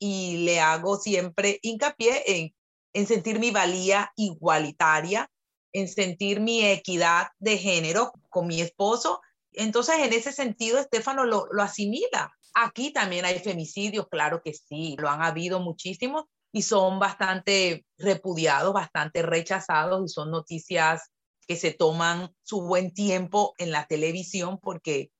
[0.00, 2.54] y le hago siempre hincapié en
[2.92, 5.30] en sentir mi valía igualitaria,
[5.72, 9.20] en sentir mi equidad de género con mi esposo.
[9.52, 12.32] Entonces, en ese sentido, Estefano lo, lo asimila.
[12.54, 18.72] Aquí también hay femicidios, claro que sí, lo han habido muchísimos y son bastante repudiados,
[18.72, 21.10] bastante rechazados y son noticias
[21.46, 25.10] que se toman su buen tiempo en la televisión porque,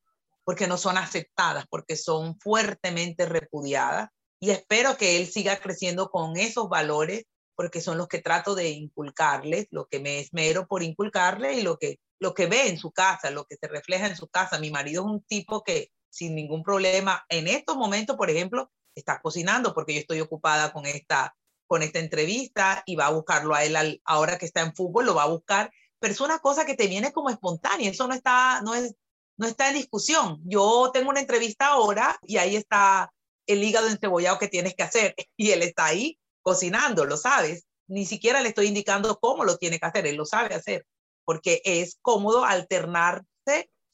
[0.44, 4.10] porque no son aceptadas, porque son fuertemente repudiadas.
[4.40, 7.24] Y espero que él siga creciendo con esos valores
[7.60, 11.76] porque son los que trato de inculcarles, lo que me esmero por inculcarles y lo
[11.76, 14.58] que, lo que ve en su casa, lo que se refleja en su casa.
[14.58, 19.20] Mi marido es un tipo que sin ningún problema, en estos momentos, por ejemplo, está
[19.20, 23.62] cocinando porque yo estoy ocupada con esta, con esta entrevista y va a buscarlo a
[23.62, 26.76] él ahora que está en fútbol, lo va a buscar, pero es una cosa que
[26.76, 28.94] te viene como espontánea, eso no está, no es,
[29.36, 30.40] no está en discusión.
[30.46, 33.12] Yo tengo una entrevista ahora y ahí está
[33.46, 37.66] el hígado encebollado que tienes que hacer y él está ahí cocinando, lo sabes.
[37.88, 40.86] Ni siquiera le estoy indicando cómo lo tiene que hacer, él lo sabe hacer,
[41.24, 43.26] porque es cómodo alternarse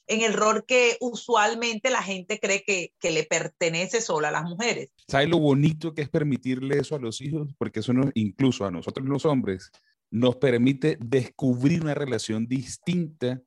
[0.08, 4.44] en el rol que usualmente la gente cree que, que le pertenece solo a las
[4.44, 4.90] mujeres.
[5.08, 7.54] ¿Sabes lo bonito que es permitirle eso a los hijos?
[7.58, 9.70] Porque eso nos, incluso a nosotros los hombres
[10.10, 13.42] nos permite descubrir una relación distinta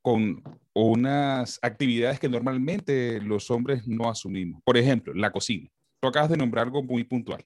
[0.00, 4.62] con unas actividades que normalmente los hombres no asumimos.
[4.62, 5.68] Por ejemplo, la cocina.
[6.00, 7.44] Tú acabas de nombrar algo muy puntual.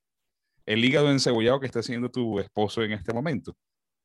[0.70, 3.56] El hígado encebollado que está haciendo tu esposo en este momento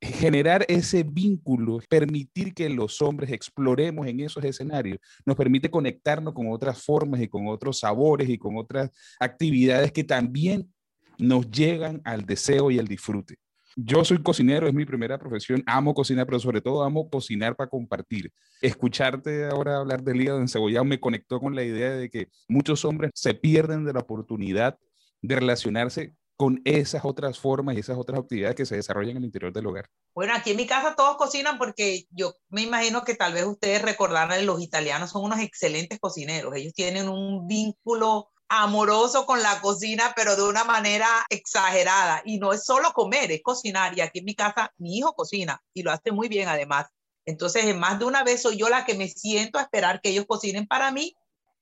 [0.01, 6.51] generar ese vínculo, permitir que los hombres exploremos en esos escenarios, nos permite conectarnos con
[6.51, 10.73] otras formas y con otros sabores y con otras actividades que también
[11.19, 13.35] nos llegan al deseo y al disfrute.
[13.75, 17.69] Yo soy cocinero, es mi primera profesión, amo cocinar, pero sobre todo amo cocinar para
[17.69, 18.31] compartir.
[18.59, 23.11] Escucharte ahora hablar del hígado encebollado me conectó con la idea de que muchos hombres
[23.13, 24.79] se pierden de la oportunidad
[25.21, 29.25] de relacionarse con esas otras formas y esas otras actividades que se desarrollan en el
[29.25, 29.89] interior del hogar?
[30.13, 33.81] Bueno, aquí en mi casa todos cocinan porque yo me imagino que tal vez ustedes
[33.81, 36.55] recordarán, los italianos son unos excelentes cocineros.
[36.55, 42.21] Ellos tienen un vínculo amoroso con la cocina, pero de una manera exagerada.
[42.25, 43.97] Y no es solo comer, es cocinar.
[43.97, 46.87] Y aquí en mi casa mi hijo cocina y lo hace muy bien además.
[47.25, 50.09] Entonces, en más de una vez soy yo la que me siento a esperar que
[50.09, 51.15] ellos cocinen para mí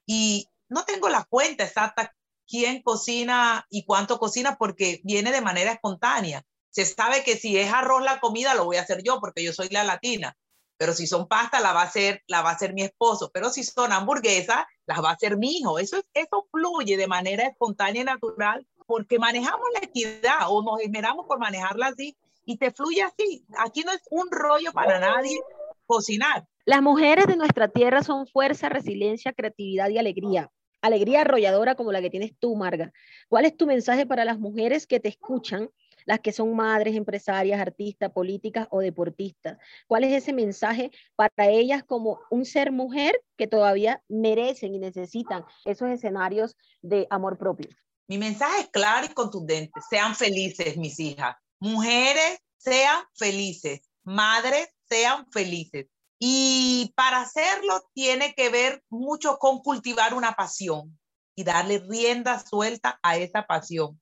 [0.06, 2.14] y no tengo la cuenta exacta
[2.48, 6.44] quién cocina y cuánto cocina porque viene de manera espontánea.
[6.70, 9.54] Se sabe que si es arroz la comida lo voy a hacer yo porque yo
[9.54, 10.36] soy la latina,
[10.78, 13.50] pero si son pasta la va a hacer la va a hacer mi esposo, pero
[13.50, 15.80] si son hamburguesas las va a hacer mi hijo.
[15.80, 20.82] Eso es, eso fluye de manera espontánea y natural porque manejamos la equidad o nos
[20.82, 23.46] esmeramos por manejarla así y te fluye así.
[23.58, 25.40] Aquí no es un rollo para nadie
[25.86, 26.48] cocinar.
[26.66, 30.52] Las mujeres de nuestra tierra son fuerza, resiliencia, creatividad y alegría
[30.84, 32.92] alegría arrolladora como la que tienes tú, Marga.
[33.30, 35.70] ¿Cuál es tu mensaje para las mujeres que te escuchan,
[36.06, 39.58] las que son madres, empresarias, artistas, políticas o deportistas?
[39.88, 45.46] ¿Cuál es ese mensaje para ellas como un ser mujer que todavía merecen y necesitan
[45.66, 47.70] esos escenarios de amor propio?
[48.08, 49.80] Mi mensaje es claro y contundente.
[49.90, 51.38] Sean felices, mis hijas.
[51.60, 53.90] Mujeres, sean felices.
[54.04, 55.88] Madres, sean felices.
[56.26, 60.98] Y para hacerlo tiene que ver mucho con cultivar una pasión
[61.36, 64.02] y darle rienda suelta a esa pasión,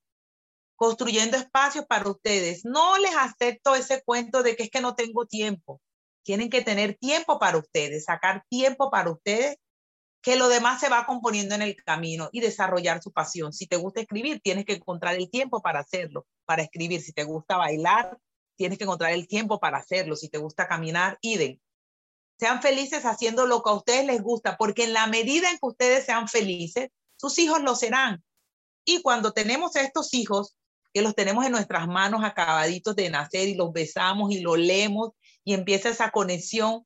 [0.76, 2.64] construyendo espacios para ustedes.
[2.64, 5.80] No les acepto ese cuento de que es que no tengo tiempo.
[6.22, 9.56] Tienen que tener tiempo para ustedes, sacar tiempo para ustedes,
[10.22, 13.52] que lo demás se va componiendo en el camino y desarrollar su pasión.
[13.52, 17.02] Si te gusta escribir, tienes que encontrar el tiempo para hacerlo, para escribir.
[17.02, 18.16] Si te gusta bailar,
[18.54, 20.14] tienes que encontrar el tiempo para hacerlo.
[20.14, 21.58] Si te gusta caminar, idem
[22.42, 25.66] sean felices haciendo lo que a ustedes les gusta, porque en la medida en que
[25.68, 28.24] ustedes sean felices, sus hijos lo serán.
[28.84, 30.56] Y cuando tenemos estos hijos,
[30.92, 35.10] que los tenemos en nuestras manos acabaditos de nacer y los besamos y los leemos
[35.44, 36.84] y empieza esa conexión,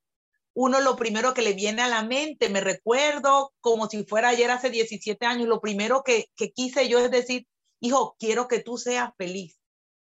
[0.53, 4.51] uno lo primero que le viene a la mente, me recuerdo como si fuera ayer
[4.51, 7.47] hace 17 años, lo primero que, que quise yo es decir,
[7.81, 9.59] hijo, quiero que tú seas feliz.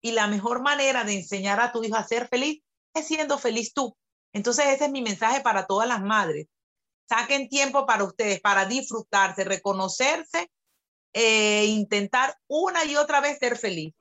[0.01, 2.63] Y la mejor manera de enseñar a tu hijo a ser feliz
[2.95, 3.95] es siendo feliz tú.
[4.35, 6.47] Entonces ese es mi mensaje para todas las madres.
[7.07, 10.51] Saquen tiempo para ustedes, para disfrutarse, reconocerse
[11.13, 13.93] e intentar una y otra vez ser feliz.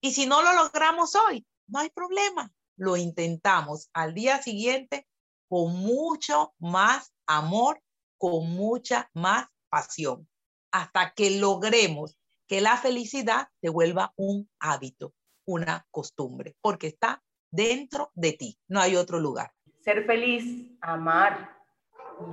[0.00, 2.50] Y si no lo logramos hoy, no hay problema.
[2.78, 5.06] Lo intentamos al día siguiente
[5.46, 7.82] con mucho más amor,
[8.16, 10.26] con mucha más pasión,
[10.72, 12.16] hasta que logremos
[12.48, 15.12] que la felicidad se vuelva un hábito,
[15.44, 19.52] una costumbre, porque está dentro de ti, no hay otro lugar
[19.86, 21.52] ser feliz, amar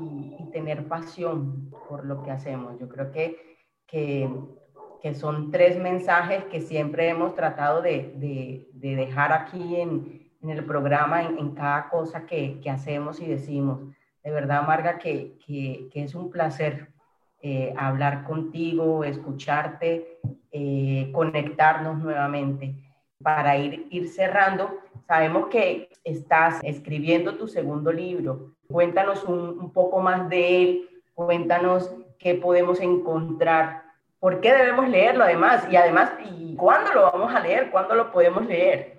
[0.01, 2.79] y, tener pasión por lo que hacemos.
[2.79, 4.27] Yo creo que, que,
[5.01, 10.49] que son tres mensajes que siempre hemos tratado de, de, de dejar aquí en, en
[10.49, 13.81] el programa, en, en cada cosa que, que, hacemos y decimos.
[14.23, 16.93] De verdad, Marga, que, que es un placer
[17.45, 20.19] eh, hablar contigo, escucharte,
[20.51, 22.75] eh, conectarnos nuevamente
[23.21, 24.79] para ir, ir cerrando.
[25.05, 28.55] Sabemos que estás escribiendo tu segundo libro.
[28.67, 33.83] Cuéntanos un, poco más de él, cuéntanos qué podemos encontrar
[34.23, 35.67] ¿Por qué debemos leerlo además?
[35.69, 37.69] Y además, ¿y cuándo lo vamos a leer?
[37.71, 38.92] ¿Cuándo lo podemos leer?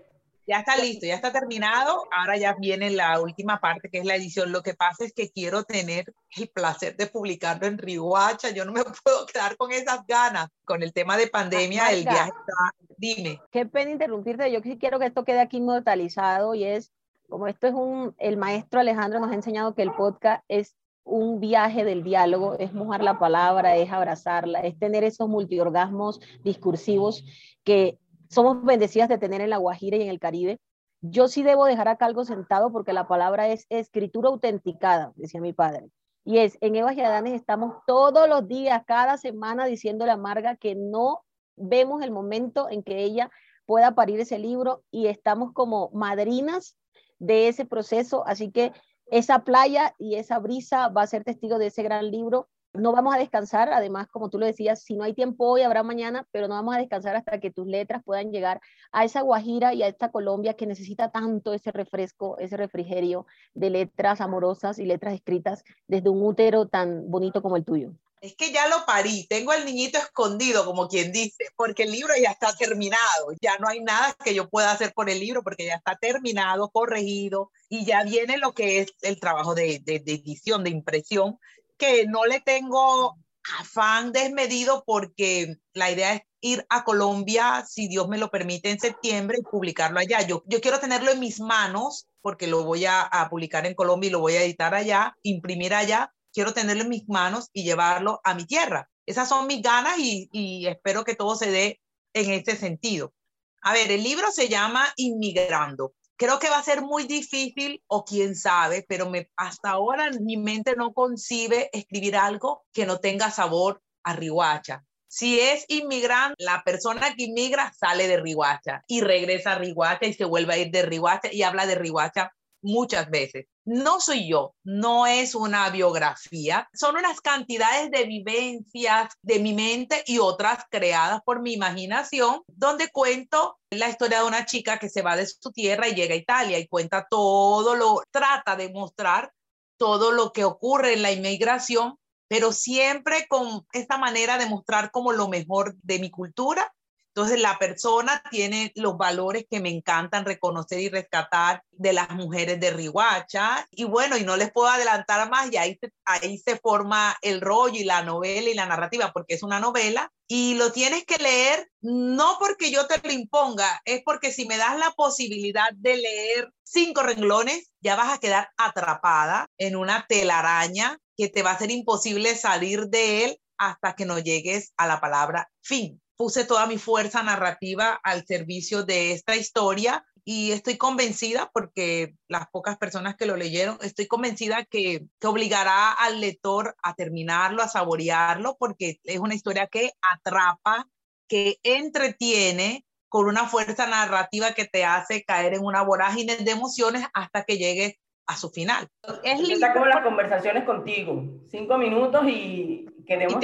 [0.46, 2.04] Ya está listo, ya está terminado.
[2.10, 4.52] Ahora ya viene la última parte, que es la edición.
[4.52, 8.50] Lo que pasa es que quiero tener el placer de publicarlo en Riguacha.
[8.50, 10.48] Yo no me puedo quedar con esas ganas.
[10.64, 12.94] Con el tema de pandemia, el viaje está...
[12.96, 13.40] Dime.
[13.50, 14.52] Qué pena interrumpirte.
[14.52, 16.92] Yo sí quiero que esto quede aquí inmortalizado y es,
[17.28, 18.14] como esto es un...
[18.18, 22.72] El maestro Alejandro nos ha enseñado que el podcast es un viaje del diálogo, es
[22.72, 27.24] mojar la palabra, es abrazarla, es tener esos multiorgasmos discursivos
[27.62, 27.98] que
[28.30, 30.60] somos bendecidas de tener en La Guajira y en el Caribe.
[31.00, 35.52] Yo sí debo dejar acá algo sentado porque la palabra es escritura autenticada, decía mi
[35.52, 35.90] padre.
[36.24, 40.56] Y es, en Eva y Adanes estamos todos los días, cada semana, diciéndole a Marga
[40.56, 41.20] que no
[41.56, 43.30] vemos el momento en que ella
[43.66, 46.76] pueda parir ese libro y estamos como madrinas
[47.18, 48.26] de ese proceso.
[48.26, 48.72] Así que
[49.06, 52.48] esa playa y esa brisa va a ser testigo de ese gran libro.
[52.74, 55.84] No vamos a descansar, además, como tú lo decías, si no hay tiempo hoy, habrá
[55.84, 58.60] mañana, pero no vamos a descansar hasta que tus letras puedan llegar
[58.90, 63.70] a esa Guajira y a esta Colombia que necesita tanto ese refresco, ese refrigerio de
[63.70, 67.92] letras amorosas y letras escritas desde un útero tan bonito como el tuyo.
[68.20, 72.14] Es que ya lo parí, tengo el niñito escondido, como quien dice, porque el libro
[72.20, 75.66] ya está terminado, ya no hay nada que yo pueda hacer por el libro porque
[75.66, 80.14] ya está terminado, corregido y ya viene lo que es el trabajo de, de, de
[80.14, 81.38] edición, de impresión,
[81.78, 83.16] que no le tengo
[83.58, 88.78] afán desmedido porque la idea es ir a Colombia, si Dios me lo permite, en
[88.78, 90.22] septiembre y publicarlo allá.
[90.22, 94.10] Yo, yo quiero tenerlo en mis manos porque lo voy a, publicar en Colombia y
[94.10, 98.34] lo voy a editar allá, imprimir allá, quiero tenerlo en mis manos y llevarlo a
[98.34, 98.88] mi tierra.
[99.06, 101.80] Esas son mis ganas y, espero que todo se dé
[102.14, 103.12] en este sentido.
[103.60, 105.94] A ver, el libro se llama Inmigrando.
[106.16, 110.36] Creo que va a ser muy difícil o quién sabe, pero me, hasta ahora mi
[110.36, 114.84] mente no concibe escribir algo que no tenga sabor a Rihuacha.
[115.08, 120.14] Si es inmigrante, la persona que inmigra sale de Rihuacha y regresa a Rihuacha y
[120.14, 122.32] se vuelve a ir de Rihuacha y habla de Rihuacha
[122.64, 123.46] muchas veces.
[123.64, 130.02] No soy yo, no es una biografía, son unas cantidades de vivencias de mi mente
[130.06, 135.02] y otras creadas por mi imaginación, donde cuento la historia de una chica que se
[135.02, 139.32] va de su tierra y llega a Italia y cuenta todo lo, trata de mostrar
[139.76, 141.98] todo lo que ocurre en la inmigración,
[142.28, 146.72] pero siempre con esta manera de mostrar como lo mejor de mi cultura
[147.16, 152.58] entonces, la persona tiene los valores que me encantan reconocer y rescatar de las mujeres
[152.58, 153.68] de Rihuacha.
[153.70, 157.78] Y bueno, y no les puedo adelantar más, y ahí, ahí se forma el rollo
[157.78, 160.10] y la novela y la narrativa, porque es una novela.
[160.26, 164.56] Y lo tienes que leer no porque yo te lo imponga, es porque si me
[164.56, 170.98] das la posibilidad de leer cinco renglones, ya vas a quedar atrapada en una telaraña
[171.16, 175.00] que te va a ser imposible salir de él hasta que no llegues a la
[175.00, 181.50] palabra fin puse toda mi fuerza narrativa al servicio de esta historia y estoy convencida,
[181.52, 186.94] porque las pocas personas que lo leyeron, estoy convencida que, que obligará al lector a
[186.94, 190.88] terminarlo, a saborearlo, porque es una historia que atrapa,
[191.28, 197.06] que entretiene con una fuerza narrativa que te hace caer en una vorágine de emociones
[197.12, 197.94] hasta que llegues
[198.26, 198.88] a su final.
[199.22, 203.38] Es Está como las conversaciones contigo, cinco minutos y queremos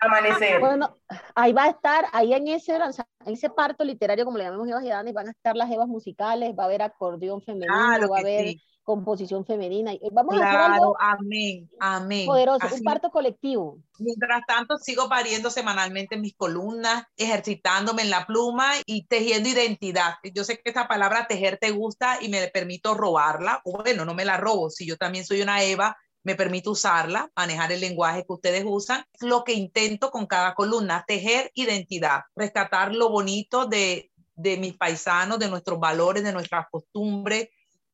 [0.00, 0.60] amanecer.
[0.60, 0.94] Bueno,
[1.34, 5.06] ahí va a estar, ahí en ese, en ese parto literario, como le llamamos Evas
[5.06, 8.56] y van a estar las Evas musicales, va a haber acordeón femenino, va a haber
[8.88, 9.92] composición femenina.
[10.12, 12.24] Vamos a hacer algo amén, amén.
[12.24, 13.76] Poderoso, un parto colectivo.
[13.98, 20.14] Mientras tanto, sigo pariendo semanalmente mis columnas, ejercitándome en la pluma y tejiendo identidad.
[20.32, 23.60] Yo sé que esta palabra tejer te gusta y me permito robarla.
[23.62, 27.72] Bueno, no me la robo, si yo también soy una Eva me permite usarla, manejar
[27.72, 29.04] el lenguaje que ustedes usan.
[29.20, 35.38] Lo que intento con cada columna, tejer identidad, rescatar lo bonito de, de mis paisanos,
[35.38, 37.48] de nuestros valores, de nuestras costumbres,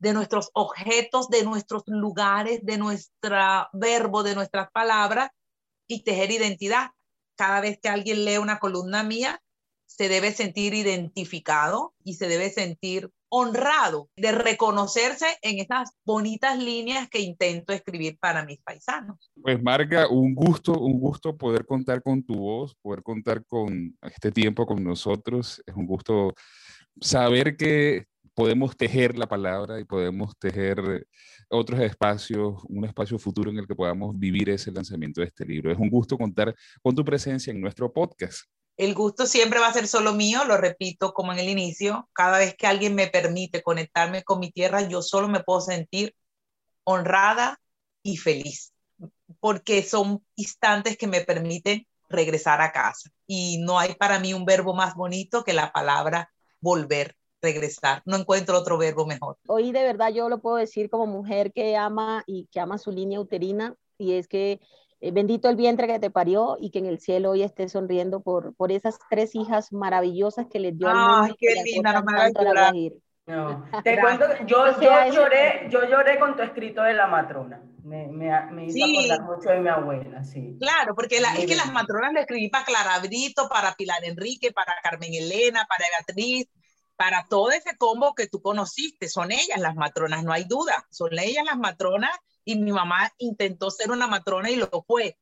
[0.05, 3.37] de nuestros objetos, de nuestros lugares, de nuestro
[3.73, 5.31] verbo, de nuestras palabras
[5.89, 6.91] y tejer identidad.
[7.37, 9.41] Cada vez que alguien lee una columna mía,
[9.87, 17.09] se debe sentir identificado y se debe sentir honrado de reconocerse en estas bonitas líneas
[17.09, 19.33] que intento escribir para mis paisanos.
[19.43, 24.31] Pues Marga, un gusto, un gusto poder contar con tu voz, poder contar con este
[24.31, 25.63] tiempo con nosotros.
[25.67, 26.35] Es un gusto
[27.01, 31.07] saber que podemos tejer la palabra y podemos tejer
[31.49, 35.71] otros espacios, un espacio futuro en el que podamos vivir ese lanzamiento de este libro.
[35.71, 38.45] Es un gusto contar con tu presencia en nuestro podcast.
[38.77, 42.39] El gusto siempre va a ser solo mío, lo repito como en el inicio, cada
[42.39, 46.15] vez que alguien me permite conectarme con mi tierra, yo solo me puedo sentir
[46.83, 47.61] honrada
[48.03, 48.73] y feliz,
[49.39, 53.11] porque son instantes que me permiten regresar a casa.
[53.29, 58.03] Y no hay para mí un verbo más bonito que la palabra volver, regresar.
[58.05, 59.37] No encuentro otro verbo mejor.
[59.47, 62.91] Hoy de verdad yo lo puedo decir como mujer que ama y que ama su
[62.91, 64.61] línea uterina y es que
[65.01, 68.21] eh, bendito el vientre que te parió y que en el cielo hoy esté sonriendo
[68.21, 71.23] por, por esas tres hijas maravillosas que les dio al mundo.
[71.25, 72.93] Ay, qué linda, no me
[73.27, 77.63] no, te cuento, yo, yo, lloré, yo lloré con tu escrito de la matrona.
[77.83, 80.57] Me, me, me hizo acordar mucho de mi abuela, sí.
[80.59, 84.53] Claro, porque la, es que las matronas lo escribí para Clara Brito, para Pilar Enrique,
[84.53, 86.49] para Carmen Elena, para Beatriz,
[86.97, 89.09] para todo ese combo que tú conociste.
[89.09, 90.87] Son ellas las matronas, no hay duda.
[90.91, 95.19] Son ellas las matronas y mi mamá intentó ser una matrona y lo fue.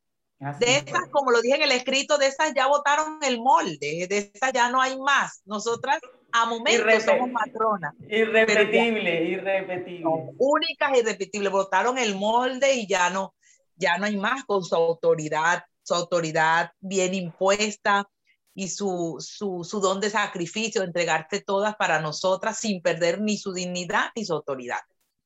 [0.59, 4.33] de esas, como lo dije en el escrito, de esas ya votaron el molde, de
[4.35, 5.43] esas ya no hay más.
[5.45, 6.01] Nosotras
[6.33, 7.95] a momentos somos matronas.
[8.09, 10.05] Irrepetible, irrepetible.
[10.39, 11.53] únicas, irrepetibles.
[11.53, 13.35] Votaron el molde y ya no,
[13.77, 18.09] ya no hay más con su autoridad, su autoridad bien impuesta
[18.55, 23.53] y su, su, su don de sacrificio, entregarte todas para nosotras sin perder ni su
[23.53, 24.81] dignidad ni su autoridad.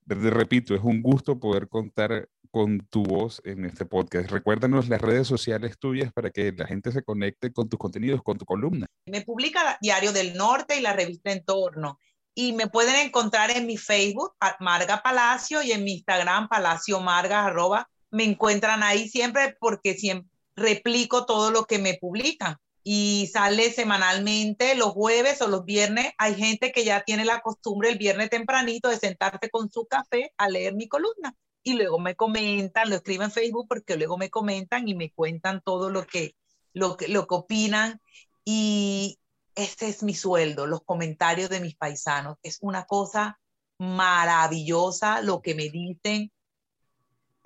[0.06, 4.30] Te repito, es un gusto poder contar con tu voz en este podcast.
[4.30, 8.38] Recuérdanos las redes sociales tuyas para que la gente se conecte con tus contenidos, con
[8.38, 8.86] tu columna.
[9.06, 11.98] Me publica Diario del Norte y la revista Entorno.
[12.34, 17.44] Y me pueden encontrar en mi Facebook, Marga Palacio, y en mi Instagram, Palacio Marga,
[17.44, 17.88] arroba.
[18.10, 22.56] Me encuentran ahí siempre porque siempre replico todo lo que me publican
[22.88, 26.12] y sale semanalmente los jueves o los viernes.
[26.18, 30.32] Hay gente que ya tiene la costumbre el viernes tempranito de sentarse con su café
[30.36, 31.34] a leer mi columna
[31.64, 35.62] y luego me comentan, lo escriben en Facebook porque luego me comentan y me cuentan
[35.64, 36.36] todo lo que,
[36.74, 38.00] lo lo que opinan
[38.44, 39.18] y
[39.56, 42.36] este es mi sueldo, los comentarios de mis paisanos.
[42.44, 43.40] Es una cosa
[43.78, 46.30] maravillosa lo que me dicen,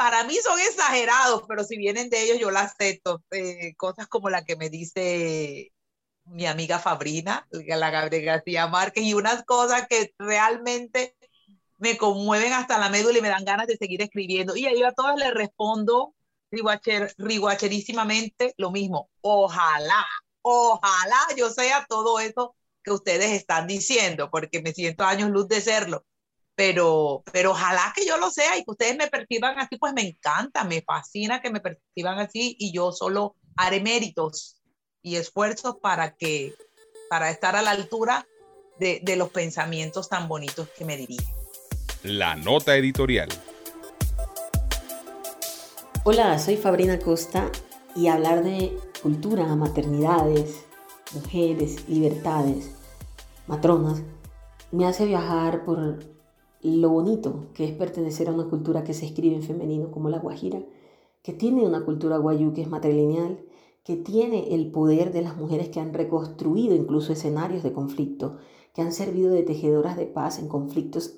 [0.00, 3.22] para mí son exagerados, pero si vienen de ellos yo las acepto.
[3.32, 5.74] Eh, cosas como la que me dice
[6.24, 11.14] mi amiga Fabrina, la Gabriel García Márquez, y unas cosas que realmente
[11.76, 14.56] me conmueven hasta la médula y me dan ganas de seguir escribiendo.
[14.56, 16.14] Y ahí a todas les respondo
[16.50, 19.10] riguacher, riguacherísimamente lo mismo.
[19.20, 20.06] Ojalá,
[20.40, 25.60] ojalá yo sea todo eso que ustedes están diciendo, porque me siento años luz de
[25.60, 26.06] serlo
[26.60, 30.02] pero, pero ojalá que yo lo sea y que ustedes me perciban así, pues me
[30.02, 34.60] encanta, me fascina que me perciban así y yo solo haré méritos
[35.00, 36.54] y esfuerzos para que,
[37.08, 38.26] para estar a la altura
[38.78, 41.34] de, de los pensamientos tan bonitos que me dirigen.
[42.02, 43.30] La nota editorial.
[46.04, 47.50] Hola, soy Fabrina Costa
[47.96, 50.66] y hablar de cultura, maternidades,
[51.14, 52.70] mujeres, libertades,
[53.46, 54.02] matronas,
[54.72, 56.19] me hace viajar por
[56.62, 60.18] lo bonito que es pertenecer a una cultura que se escribe en femenino como la
[60.18, 60.62] Guajira,
[61.22, 63.40] que tiene una cultura guayú que es matrilineal,
[63.84, 68.36] que tiene el poder de las mujeres que han reconstruido incluso escenarios de conflicto,
[68.74, 71.16] que han servido de tejedoras de paz en conflictos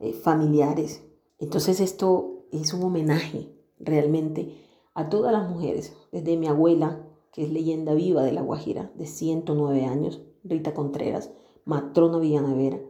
[0.00, 1.04] eh, familiares.
[1.38, 4.54] Entonces esto es un homenaje realmente
[4.94, 9.06] a todas las mujeres, desde mi abuela, que es leyenda viva de la Guajira, de
[9.06, 11.32] 109 años, Rita Contreras,
[11.64, 12.80] matrona Villanavera,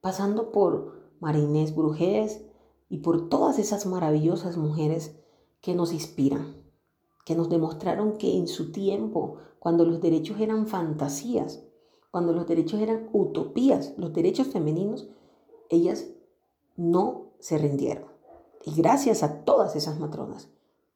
[0.00, 2.42] pasando por Marinés Brujés
[2.88, 5.14] y por todas esas maravillosas mujeres
[5.60, 6.56] que nos inspiran,
[7.24, 11.62] que nos demostraron que en su tiempo, cuando los derechos eran fantasías,
[12.10, 15.08] cuando los derechos eran utopías, los derechos femeninos,
[15.70, 16.08] ellas
[16.76, 18.06] no se rindieron.
[18.66, 20.48] Y gracias a todas esas matronas,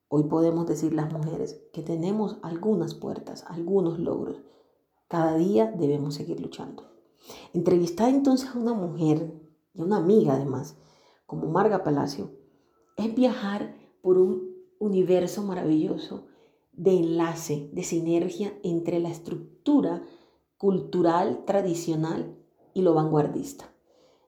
[0.09, 4.43] hoy podemos decir las mujeres que tenemos algunas puertas, algunos logros.
[5.07, 6.83] Cada día debemos seguir luchando.
[7.55, 9.46] Entrevistar entonces a una mujer
[9.77, 10.77] y una amiga además,
[11.27, 12.31] como Marga Palacio,
[12.97, 16.27] es viajar por un universo maravilloso
[16.73, 20.03] de enlace, de sinergia entre la estructura
[20.59, 22.37] cultural tradicional
[22.75, 23.71] y lo vanguardista.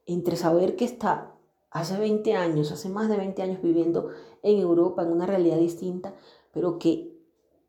[0.07, 1.35] Entre saber que está
[1.71, 4.09] hace 20 años, hace más de 20 años viviendo
[4.43, 6.15] en Europa, en una realidad distinta,
[6.53, 7.19] pero que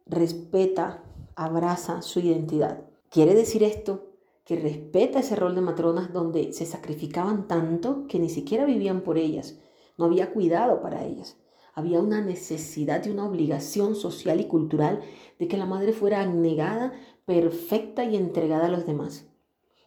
[0.05, 1.03] respeta,
[1.35, 2.85] abraza su identidad.
[3.09, 4.08] Quiere decir esto
[4.49, 9.19] que respeta ese rol de matronas donde se sacrificaban tanto que ni siquiera vivían por
[9.19, 9.59] ellas,
[9.95, 11.37] no había cuidado para ellas.
[11.75, 15.01] Había una necesidad y una obligación social y cultural
[15.37, 16.93] de que la madre fuera abnegada,
[17.25, 19.27] perfecta y entregada a los demás.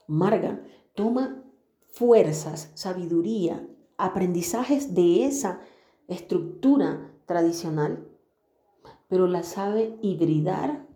[0.06, 1.42] Marga toma
[1.88, 5.58] fuerzas, sabiduría, aprendizajes de esa
[6.06, 8.06] estructura tradicional,
[9.08, 10.86] pero la sabe hibridar,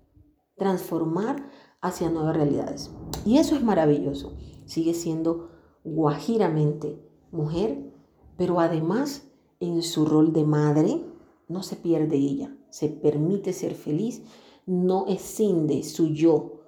[0.55, 1.51] transformar
[1.87, 2.91] hacia nuevas realidades.
[3.25, 4.37] Y eso es maravilloso.
[4.65, 5.51] Sigue siendo
[5.85, 7.93] guajiramente mujer,
[8.37, 9.29] pero además
[9.61, 11.05] en su rol de madre
[11.49, 14.23] no se pierde ella, se permite ser feliz
[14.67, 16.61] no escinde su yo,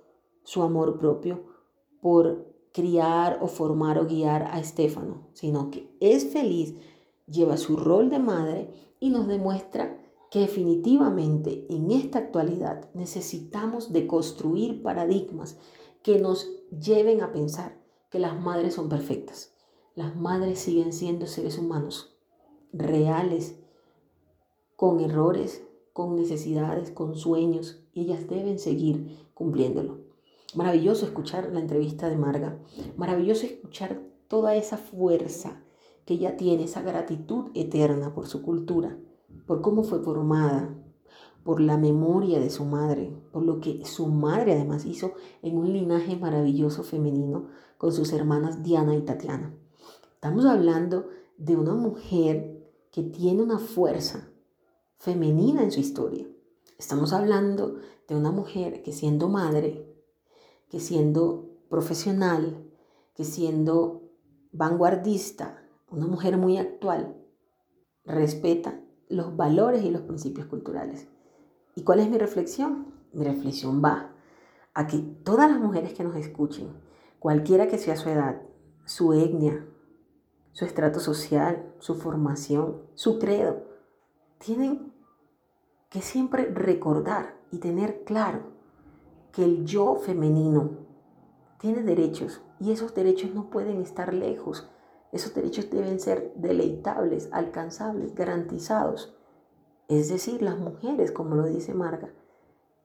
[0.44, 1.42] su amor propio,
[2.00, 6.74] por criar o formar o guiar a Estefano, sino que es feliz,
[7.26, 9.97] lleva su rol de madre y nos demuestra
[10.30, 15.58] que definitivamente en esta actualidad necesitamos de construir paradigmas
[16.02, 17.78] que nos lleven a pensar
[18.10, 19.54] que las madres son perfectas.
[19.94, 22.16] Las madres siguen siendo seres humanos
[22.72, 23.58] reales,
[24.76, 29.98] con errores, con necesidades, con sueños, y ellas deben seguir cumpliéndolo.
[30.54, 32.58] Maravilloso escuchar la entrevista de Marga,
[32.96, 35.62] maravilloso escuchar toda esa fuerza
[36.04, 38.96] que ella tiene, esa gratitud eterna por su cultura,
[39.46, 40.74] por cómo fue formada,
[41.44, 45.72] por la memoria de su madre, por lo que su madre además hizo en un
[45.72, 47.48] linaje maravilloso femenino
[47.78, 49.54] con sus hermanas Diana y Tatiana.
[50.12, 51.08] Estamos hablando
[51.38, 54.28] de una mujer que tiene una fuerza
[54.98, 56.26] femenina en su historia.
[56.76, 57.76] Estamos hablando
[58.08, 59.90] de una mujer que siendo madre,
[60.68, 62.62] que siendo profesional,
[63.14, 64.02] que siendo
[64.52, 67.16] vanguardista, una mujer muy actual,
[68.04, 71.08] respeta los valores y los principios culturales.
[71.74, 72.94] ¿Y cuál es mi reflexión?
[73.12, 74.12] Mi reflexión va
[74.74, 76.68] a que todas las mujeres que nos escuchen,
[77.18, 78.42] cualquiera que sea su edad,
[78.84, 79.66] su etnia,
[80.52, 83.62] su estrato social, su formación, su credo,
[84.38, 84.92] tienen
[85.88, 88.40] que siempre recordar y tener claro
[89.32, 90.70] que el yo femenino
[91.58, 94.68] tiene derechos y esos derechos no pueden estar lejos.
[95.12, 99.16] Esos derechos deben ser deleitables, alcanzables, garantizados.
[99.88, 102.10] Es decir, las mujeres, como lo dice Marga,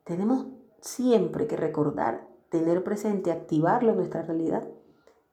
[0.05, 0.47] tenemos
[0.79, 4.67] siempre que recordar, tener presente, activarlo en nuestra realidad,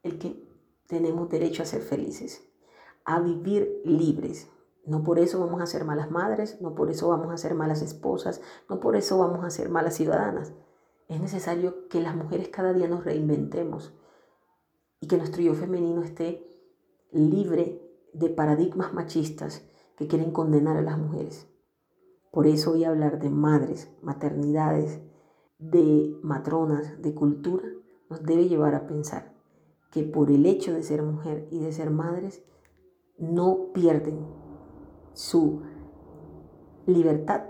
[0.02, 0.42] el que
[0.86, 2.42] tenemos derecho a ser felices,
[3.04, 4.48] a vivir libres.
[4.84, 7.82] No por eso vamos a ser malas madres, no por eso vamos a ser malas
[7.82, 10.52] esposas, no por eso vamos a ser malas ciudadanas.
[11.08, 13.92] Es necesario que las mujeres cada día nos reinventemos
[15.00, 16.46] y que nuestro yo femenino esté
[17.12, 17.80] libre
[18.12, 19.62] de paradigmas machistas
[19.96, 21.46] que quieren condenar a las mujeres.
[22.30, 25.00] Por eso voy a hablar de madres, maternidades,
[25.58, 27.68] de matronas, de cultura,
[28.08, 29.34] nos debe llevar a pensar
[29.90, 32.42] que por el hecho de ser mujer y de ser madres,
[33.18, 34.26] no pierden
[35.12, 35.62] su
[36.86, 37.42] libertad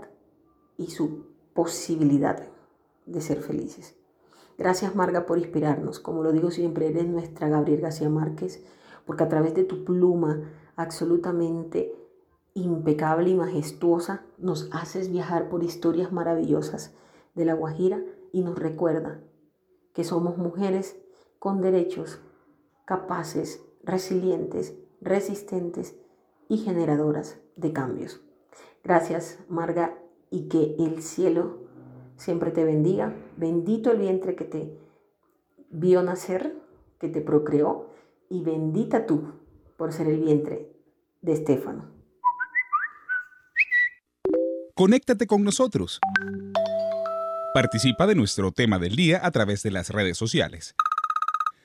[0.77, 2.47] y su posibilidad
[3.05, 3.95] de ser felices.
[4.57, 5.99] Gracias Marga por inspirarnos.
[5.99, 8.63] Como lo digo siempre, eres nuestra Gabriel García Márquez,
[9.05, 10.41] porque a través de tu pluma
[10.75, 11.95] absolutamente
[12.53, 16.93] impecable y majestuosa nos haces viajar por historias maravillosas
[17.35, 19.21] de la Guajira y nos recuerda
[19.93, 20.97] que somos mujeres
[21.39, 22.21] con derechos,
[22.85, 25.95] capaces, resilientes, resistentes
[26.49, 28.21] y generadoras de cambios.
[28.83, 29.97] Gracias Marga
[30.29, 31.59] y que el cielo
[32.15, 33.15] siempre te bendiga.
[33.37, 34.77] Bendito el vientre que te
[35.69, 36.55] vio nacer,
[36.99, 37.90] que te procreó,
[38.31, 39.33] y bendita tú
[39.77, 40.71] por ser el vientre
[41.21, 41.91] de Estefano.
[44.73, 45.99] Conéctate con nosotros.
[47.53, 50.73] Participa de nuestro tema del día a través de las redes sociales.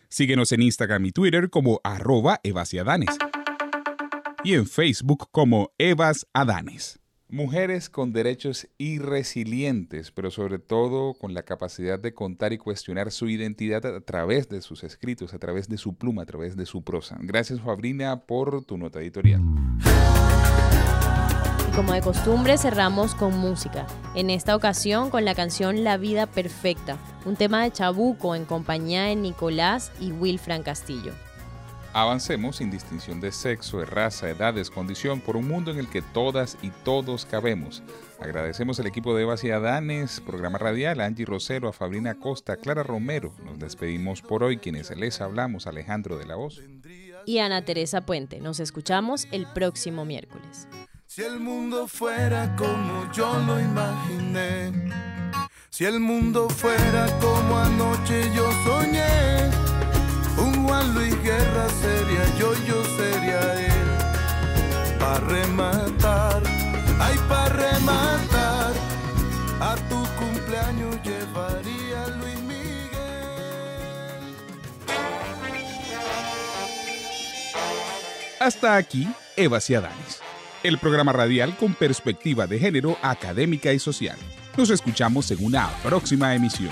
[0.09, 3.17] Síguenos en Instagram y Twitter como arroba evasiadanes
[4.43, 7.01] y en Facebook como Evas Adanes.
[7.29, 13.11] Mujeres con derechos y resilientes, pero sobre todo con la capacidad de contar y cuestionar
[13.11, 16.67] su identidad a través de sus escritos, a través de su pluma, a través de
[16.67, 17.17] su prosa.
[17.21, 19.41] Gracias Fabrina por tu nota editorial.
[21.69, 26.27] Y como de costumbre cerramos con música, en esta ocasión con la canción La vida
[26.29, 31.13] perfecta, un tema de Chabuco en compañía de Nicolás y Wilfran Castillo.
[31.97, 36.03] Avancemos sin distinción de sexo, de raza, edades, condición, por un mundo en el que
[36.03, 37.83] todas y todos cabemos.
[38.21, 42.53] Agradecemos al equipo de Evas y Adanes, programa radial, a Angie Rosero, a Fabrina Costa,
[42.53, 43.33] a Clara Romero.
[43.47, 46.61] Nos despedimos por hoy, quienes les hablamos, Alejandro de la Voz.
[47.25, 48.41] Y Ana Teresa Puente.
[48.41, 50.69] Nos escuchamos el próximo miércoles.
[51.07, 54.71] Si el mundo fuera como yo lo imaginé,
[55.71, 59.66] si el mundo fuera como anoche yo soñé
[60.77, 64.99] Juan Luis Guerra sería yo, yo sería él.
[64.99, 66.43] Para rematar,
[67.01, 68.75] ay, para rematar,
[69.59, 72.91] a tu cumpleaños llevaría Luis Miguel.
[78.39, 80.21] Hasta aquí, Evas y Adanes,
[80.63, 84.19] el programa radial con perspectiva de género académica y social.
[84.59, 86.71] Nos escuchamos en una próxima emisión.